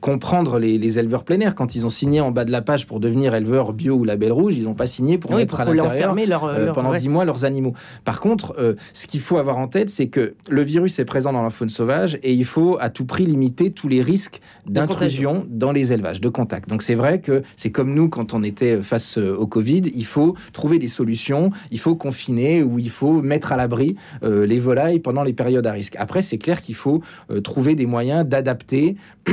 comprendre 0.00 0.58
les, 0.58 0.76
les 0.76 0.98
éleveurs 0.98 1.24
plein 1.24 1.40
air 1.40 1.54
quand 1.54 1.74
ils 1.74 1.86
ont 1.86 1.90
signé 1.90 2.20
en 2.20 2.30
bas 2.30 2.44
de 2.44 2.52
la 2.52 2.60
page 2.60 2.86
pour 2.86 3.00
devenir 3.00 3.34
éleveurs 3.34 3.72
bio 3.72 3.94
ou 3.94 4.04
label 4.04 4.32
rouge. 4.32 4.54
Ils 4.58 4.64
n'ont 4.64 4.74
pas 4.74 4.86
signé 4.86 5.16
pour 5.16 5.30
oui, 5.30 5.38
mettre 5.38 5.52
pour 5.56 5.60
à 5.60 5.64
l'intérieur 5.64 6.10
enfermer 6.10 6.26
leur, 6.26 6.46
leur- 6.52 6.74
pendant 6.74 6.90
ouais. 6.90 6.98
10 6.98 7.08
mois 7.08 7.24
leurs 7.24 7.44
animaux. 7.44 7.72
Par 8.04 8.20
contre, 8.20 8.54
ce 8.92 9.06
qu'il 9.06 9.20
faut 9.20 9.38
avoir 9.38 9.56
en 9.56 9.68
tête, 9.68 9.88
c'est 9.88 10.08
que 10.08 10.34
le 10.50 10.62
virus 10.62 10.98
est 10.98 11.04
présent 11.04 11.32
dans 11.32 11.42
la 11.42 11.50
faune 11.50 11.70
sauvage 11.70 12.18
et 12.22 12.32
il 12.32 12.44
faut 12.44 12.76
à 12.80 12.90
tout 12.90 13.06
prix 13.06 13.24
limiter 13.24 13.70
tous 13.70 13.88
les 13.88 14.02
risques 14.02 14.33
d'intrusion 14.66 15.46
dans 15.48 15.72
les 15.72 15.92
élevages, 15.92 16.20
de 16.20 16.28
contact. 16.28 16.68
Donc 16.68 16.82
c'est 16.82 16.94
vrai 16.94 17.20
que 17.20 17.42
c'est 17.56 17.70
comme 17.70 17.94
nous 17.94 18.08
quand 18.08 18.34
on 18.34 18.42
était 18.42 18.82
face 18.82 19.18
euh, 19.18 19.34
au 19.34 19.46
Covid, 19.46 19.82
il 19.94 20.04
faut 20.04 20.34
trouver 20.52 20.78
des 20.78 20.88
solutions, 20.88 21.50
il 21.70 21.78
faut 21.78 21.96
confiner 21.96 22.62
ou 22.62 22.78
il 22.78 22.90
faut 22.90 23.22
mettre 23.22 23.52
à 23.52 23.56
l'abri 23.56 23.96
euh, 24.22 24.46
les 24.46 24.60
volailles 24.60 25.00
pendant 25.00 25.22
les 25.22 25.32
périodes 25.32 25.66
à 25.66 25.72
risque. 25.72 25.96
Après, 25.98 26.22
c'est 26.22 26.38
clair 26.38 26.60
qu'il 26.60 26.74
faut 26.74 27.02
euh, 27.30 27.40
trouver 27.40 27.74
des 27.74 27.86
moyens 27.86 28.26
d'adapter, 28.26 28.96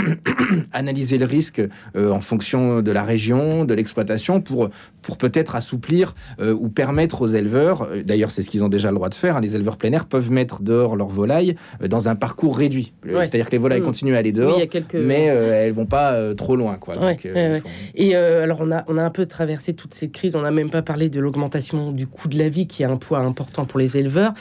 analyser 0.73 1.17
le 1.17 1.25
risque 1.25 1.61
euh, 1.95 2.11
en 2.11 2.21
fonction 2.21 2.81
de 2.81 2.91
la 2.91 3.03
région, 3.03 3.65
de 3.65 3.73
l'exploitation, 3.73 4.41
pour, 4.41 4.69
pour 5.01 5.17
peut-être 5.17 5.55
assouplir 5.55 6.15
ou 6.39 6.69
permettre 6.69 7.21
aux 7.21 7.27
éleveurs, 7.27 7.87
d'ailleurs 8.05 8.31
c'est 8.31 8.43
ce 8.43 8.49
qu'ils 8.49 8.63
ont 8.63 8.69
déjà 8.69 8.89
le 8.89 8.95
droit 8.95 9.09
de 9.09 9.15
faire, 9.15 9.37
hein, 9.37 9.41
les 9.41 9.55
éleveurs 9.55 9.77
plein 9.77 9.91
air 9.91 10.05
peuvent 10.05 10.31
mettre 10.31 10.61
dehors 10.61 10.95
leurs 10.95 11.09
volailles 11.09 11.55
dans 11.87 12.07
un 12.07 12.15
parcours 12.15 12.57
réduit. 12.57 12.93
Ouais. 13.05 13.25
C'est-à-dire 13.25 13.47
que 13.47 13.51
les 13.51 13.57
volailles 13.57 13.81
Mm. 13.81 13.85
continuent 13.85 14.15
à 14.15 14.19
aller 14.19 14.29
Oui, 14.29 14.35
dehors, 14.35 14.59
il 14.59 14.61
a 14.97 15.01
mais 15.01 15.29
euh, 15.29 15.53
elles 15.65 15.73
vont 15.73 15.85
pas 15.85 16.13
euh, 16.13 16.33
trop 16.33 16.55
loin. 16.55 16.75
Quoi. 16.75 16.97
Ouais, 16.97 17.13
Donc, 17.15 17.25
euh, 17.25 17.53
ouais, 17.53 17.59
faut- 17.61 17.67
Et 17.95 18.15
euh, 18.15 18.43
alors, 18.43 18.59
on 18.61 18.71
a, 18.71 18.83
on 18.87 18.97
a 18.97 19.03
un 19.03 19.09
peu 19.09 19.25
traversé 19.25 19.73
toute 19.73 19.93
cette 19.93 20.11
crise. 20.11 20.35
On 20.35 20.41
n'a 20.41 20.51
même 20.51 20.69
pas 20.69 20.81
parlé 20.81 21.09
de 21.09 21.19
l'augmentation 21.19 21.91
du 21.91 22.07
coût 22.07 22.27
de 22.27 22.37
la 22.37 22.49
vie, 22.49 22.67
qui 22.67 22.83
est 22.83 22.85
un 22.87 22.97
poids 22.97 23.19
important 23.19 23.65
pour 23.65 23.79
les 23.79 23.97
éleveurs. 23.97 24.33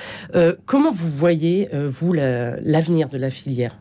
Comment 0.67 0.91
vous 0.93 1.09
voyez, 1.11 1.69
vous, 1.73 2.13
la- 2.13 2.57
l'avenir 2.61 3.09
de 3.09 3.19
la 3.19 3.31
filière? 3.31 3.77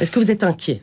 Est-ce 0.00 0.10
que 0.10 0.18
vous 0.18 0.30
êtes 0.30 0.44
inquiet? 0.44 0.82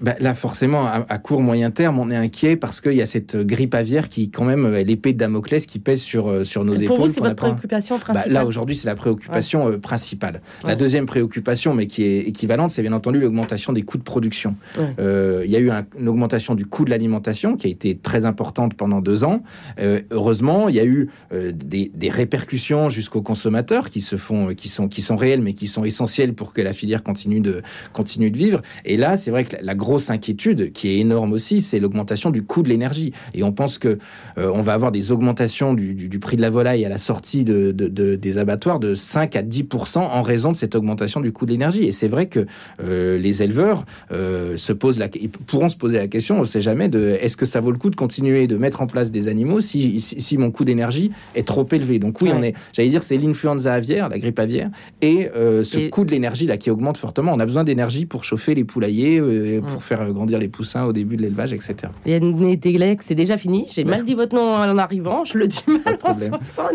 Bah, 0.00 0.14
là, 0.20 0.34
forcément, 0.34 0.86
à, 0.86 1.06
à 1.08 1.18
court, 1.18 1.40
moyen 1.40 1.70
terme, 1.70 1.98
on 1.98 2.10
est 2.10 2.16
inquiet 2.16 2.56
parce 2.56 2.80
qu'il 2.80 2.92
y 2.94 3.02
a 3.02 3.06
cette 3.06 3.36
grippe 3.36 3.74
aviaire 3.74 4.08
qui, 4.08 4.30
quand 4.30 4.44
même, 4.44 4.74
est 4.74 4.84
l'épée 4.84 5.12
de 5.12 5.18
Damoclès 5.18 5.64
qui 5.66 5.78
pèse 5.78 6.00
sur, 6.00 6.28
euh, 6.28 6.44
sur 6.44 6.64
nos 6.64 6.72
Pour 6.74 6.82
épaules. 6.82 6.96
vous, 6.98 7.08
c'est 7.08 7.20
votre 7.20 7.34
préoccupation 7.36 7.96
Bah, 7.96 8.02
principale 8.12 8.32
là, 8.32 8.44
aujourd'hui, 8.44 8.76
c'est 8.76 8.86
la 8.86 8.94
préoccupation 8.94 9.68
euh, 9.68 9.78
principale. 9.78 10.40
La 10.64 10.74
deuxième 10.74 11.06
préoccupation, 11.06 11.72
mais 11.74 11.86
qui 11.86 12.02
est 12.04 12.18
équivalente, 12.20 12.70
c'est 12.70 12.82
bien 12.82 12.92
entendu 12.92 13.18
l'augmentation 13.20 13.72
des 13.72 13.82
coûts 13.82 13.98
de 13.98 14.02
production. 14.02 14.54
Ouais. 14.78 14.94
Euh, 14.98 15.42
il 15.44 15.50
y 15.50 15.56
a 15.56 15.60
eu 15.60 15.70
un- 15.70 15.86
une 15.98 16.08
augmentation 16.08 16.54
du 16.54 16.66
coût 16.66 16.84
de 16.84 16.90
l'alimentation 16.90 17.56
qui 17.56 17.66
a 17.66 17.70
été 17.70 17.96
très 17.96 18.24
importante 18.26 18.74
pendant 18.74 19.00
deux 19.00 19.24
ans. 19.24 19.42
Euh, 19.80 20.02
heureusement, 20.10 20.68
il 20.68 20.74
y 20.74 20.80
a 20.80 20.84
eu 20.84 21.08
euh, 21.32 21.52
des, 21.54 21.90
des 21.94 22.10
répercussions 22.10 22.88
jusqu'aux 22.90 23.22
consommateurs 23.22 23.88
qui 23.88 24.00
se 24.00 24.16
font, 24.16 24.54
qui 24.54 24.68
sont, 24.68 24.88
qui 24.88 25.00
sont 25.02 25.16
réelles, 25.16 25.40
mais 25.40 25.54
qui 25.54 25.66
sont 25.68 25.84
essentielles 25.84 26.34
pour 26.34 26.52
que 26.52 26.60
la 26.60 26.72
filière 26.72 27.02
continue 27.02 27.40
de, 27.40 27.62
continue 27.92 28.30
de 28.30 28.36
vivre. 28.36 28.60
Et 28.84 28.96
là, 28.96 29.16
c'est 29.16 29.30
vrai 29.30 29.44
que 29.44 29.56
la, 29.56 29.62
la 29.62 29.74
grosse 29.86 30.10
inquiétude, 30.10 30.72
qui 30.72 30.88
est 30.88 30.98
énorme 30.98 31.32
aussi, 31.32 31.60
c'est 31.60 31.78
l'augmentation 31.78 32.30
du 32.30 32.42
coût 32.42 32.62
de 32.62 32.68
l'énergie. 32.68 33.12
Et 33.34 33.42
on 33.44 33.52
pense 33.52 33.78
que 33.78 33.98
euh, 34.36 34.50
on 34.52 34.62
va 34.62 34.72
avoir 34.74 34.90
des 34.90 35.12
augmentations 35.12 35.74
du, 35.74 35.94
du- 35.94 36.08
du 36.08 36.18
prix 36.18 36.36
de 36.36 36.42
la 36.42 36.50
volaille 36.50 36.84
à 36.84 36.88
la 36.88 36.98
sortie 36.98 37.44
de, 37.44 37.70
de- 37.70 37.86
de- 37.88 38.16
des 38.16 38.38
abattoirs 38.38 38.80
de 38.80 38.94
5 38.94 39.36
à 39.36 39.42
10% 39.42 39.98
en 39.98 40.22
raison 40.22 40.50
de 40.50 40.56
cette 40.56 40.74
augmentation 40.74 41.20
du 41.20 41.30
coût 41.32 41.46
de 41.46 41.52
l'énergie. 41.52 41.84
Et 41.84 41.92
c'est 41.92 42.08
vrai 42.08 42.26
que 42.26 42.46
euh, 42.82 43.16
les 43.18 43.42
éleveurs 43.44 43.84
euh, 44.10 44.56
se 44.56 44.72
posent 44.72 44.98
la, 44.98 45.06
ils 45.20 45.30
pourront 45.30 45.68
se 45.68 45.76
poser 45.76 45.98
la 45.98 46.08
question, 46.08 46.36
on 46.38 46.40
ne 46.40 46.44
sait 46.46 46.60
jamais, 46.60 46.88
de 46.88 47.16
est-ce 47.22 47.36
que 47.36 47.46
ça 47.46 47.60
vaut 47.60 47.70
le 47.70 47.78
coup 47.78 47.90
de 47.90 47.96
continuer 47.96 48.48
de 48.48 48.56
mettre 48.56 48.82
en 48.82 48.86
place 48.88 49.10
des 49.12 49.28
animaux 49.28 49.60
si, 49.60 50.00
si, 50.00 50.20
si 50.20 50.36
mon 50.36 50.50
coût 50.50 50.64
d'énergie 50.64 51.12
est 51.36 51.46
trop 51.46 51.66
élevé? 51.70 51.98
Donc 52.00 52.20
oui, 52.20 52.28
Ouais. 52.30 52.34
on 52.36 52.42
est, 52.42 52.54
j'allais 52.72 52.88
dire, 52.88 53.02
c'est 53.04 53.16
l'influenza 53.16 53.72
aviaire, 53.72 54.08
la 54.08 54.18
grippe 54.18 54.38
aviaire, 54.40 54.70
et 55.00 55.28
ce 55.62 55.78
Et- 55.78 55.90
coût 55.90 56.04
de 56.04 56.10
l'énergie 56.10 56.46
là 56.46 56.56
qui 56.56 56.70
augmente 56.70 56.96
fortement. 56.98 57.32
On 57.34 57.40
a 57.40 57.46
besoin 57.46 57.62
d'énergie 57.64 58.04
pour 58.06 58.24
chauffer 58.24 58.54
les 58.54 58.64
poulaillers, 58.64 59.18
euh, 59.20 59.60
pour 59.76 59.84
faire 59.84 60.00
euh, 60.00 60.10
grandir 60.10 60.38
les 60.38 60.48
poussins 60.48 60.84
au 60.86 60.94
début 60.94 61.18
de 61.18 61.22
l'élevage, 61.22 61.52
etc. 61.52 61.76
Yann 62.06 62.32
Deglec, 62.56 63.02
c'est 63.02 63.14
déjà 63.14 63.36
fini. 63.36 63.66
J'ai 63.70 63.84
mal 63.84 64.06
dit 64.06 64.14
votre 64.14 64.34
nom 64.34 64.54
en 64.54 64.78
arrivant. 64.78 65.22
Je 65.24 65.36
le 65.36 65.48
dis 65.48 65.62
mal 65.66 65.98
en 66.02 66.14
sortant. 66.14 66.74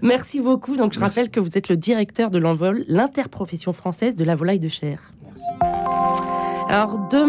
Merci 0.00 0.38
beaucoup. 0.38 0.76
Donc, 0.76 0.92
je 0.92 1.00
Merci. 1.00 1.18
rappelle 1.18 1.32
que 1.32 1.40
vous 1.40 1.58
êtes 1.58 1.68
le 1.68 1.76
directeur 1.76 2.30
de 2.30 2.38
l'envol, 2.38 2.84
l'interprofession 2.86 3.72
française 3.72 4.14
de 4.14 4.22
la 4.22 4.36
volaille 4.36 4.60
de 4.60 4.68
chair. 4.68 5.12
Alors, 6.68 7.08
demain, 7.10 7.24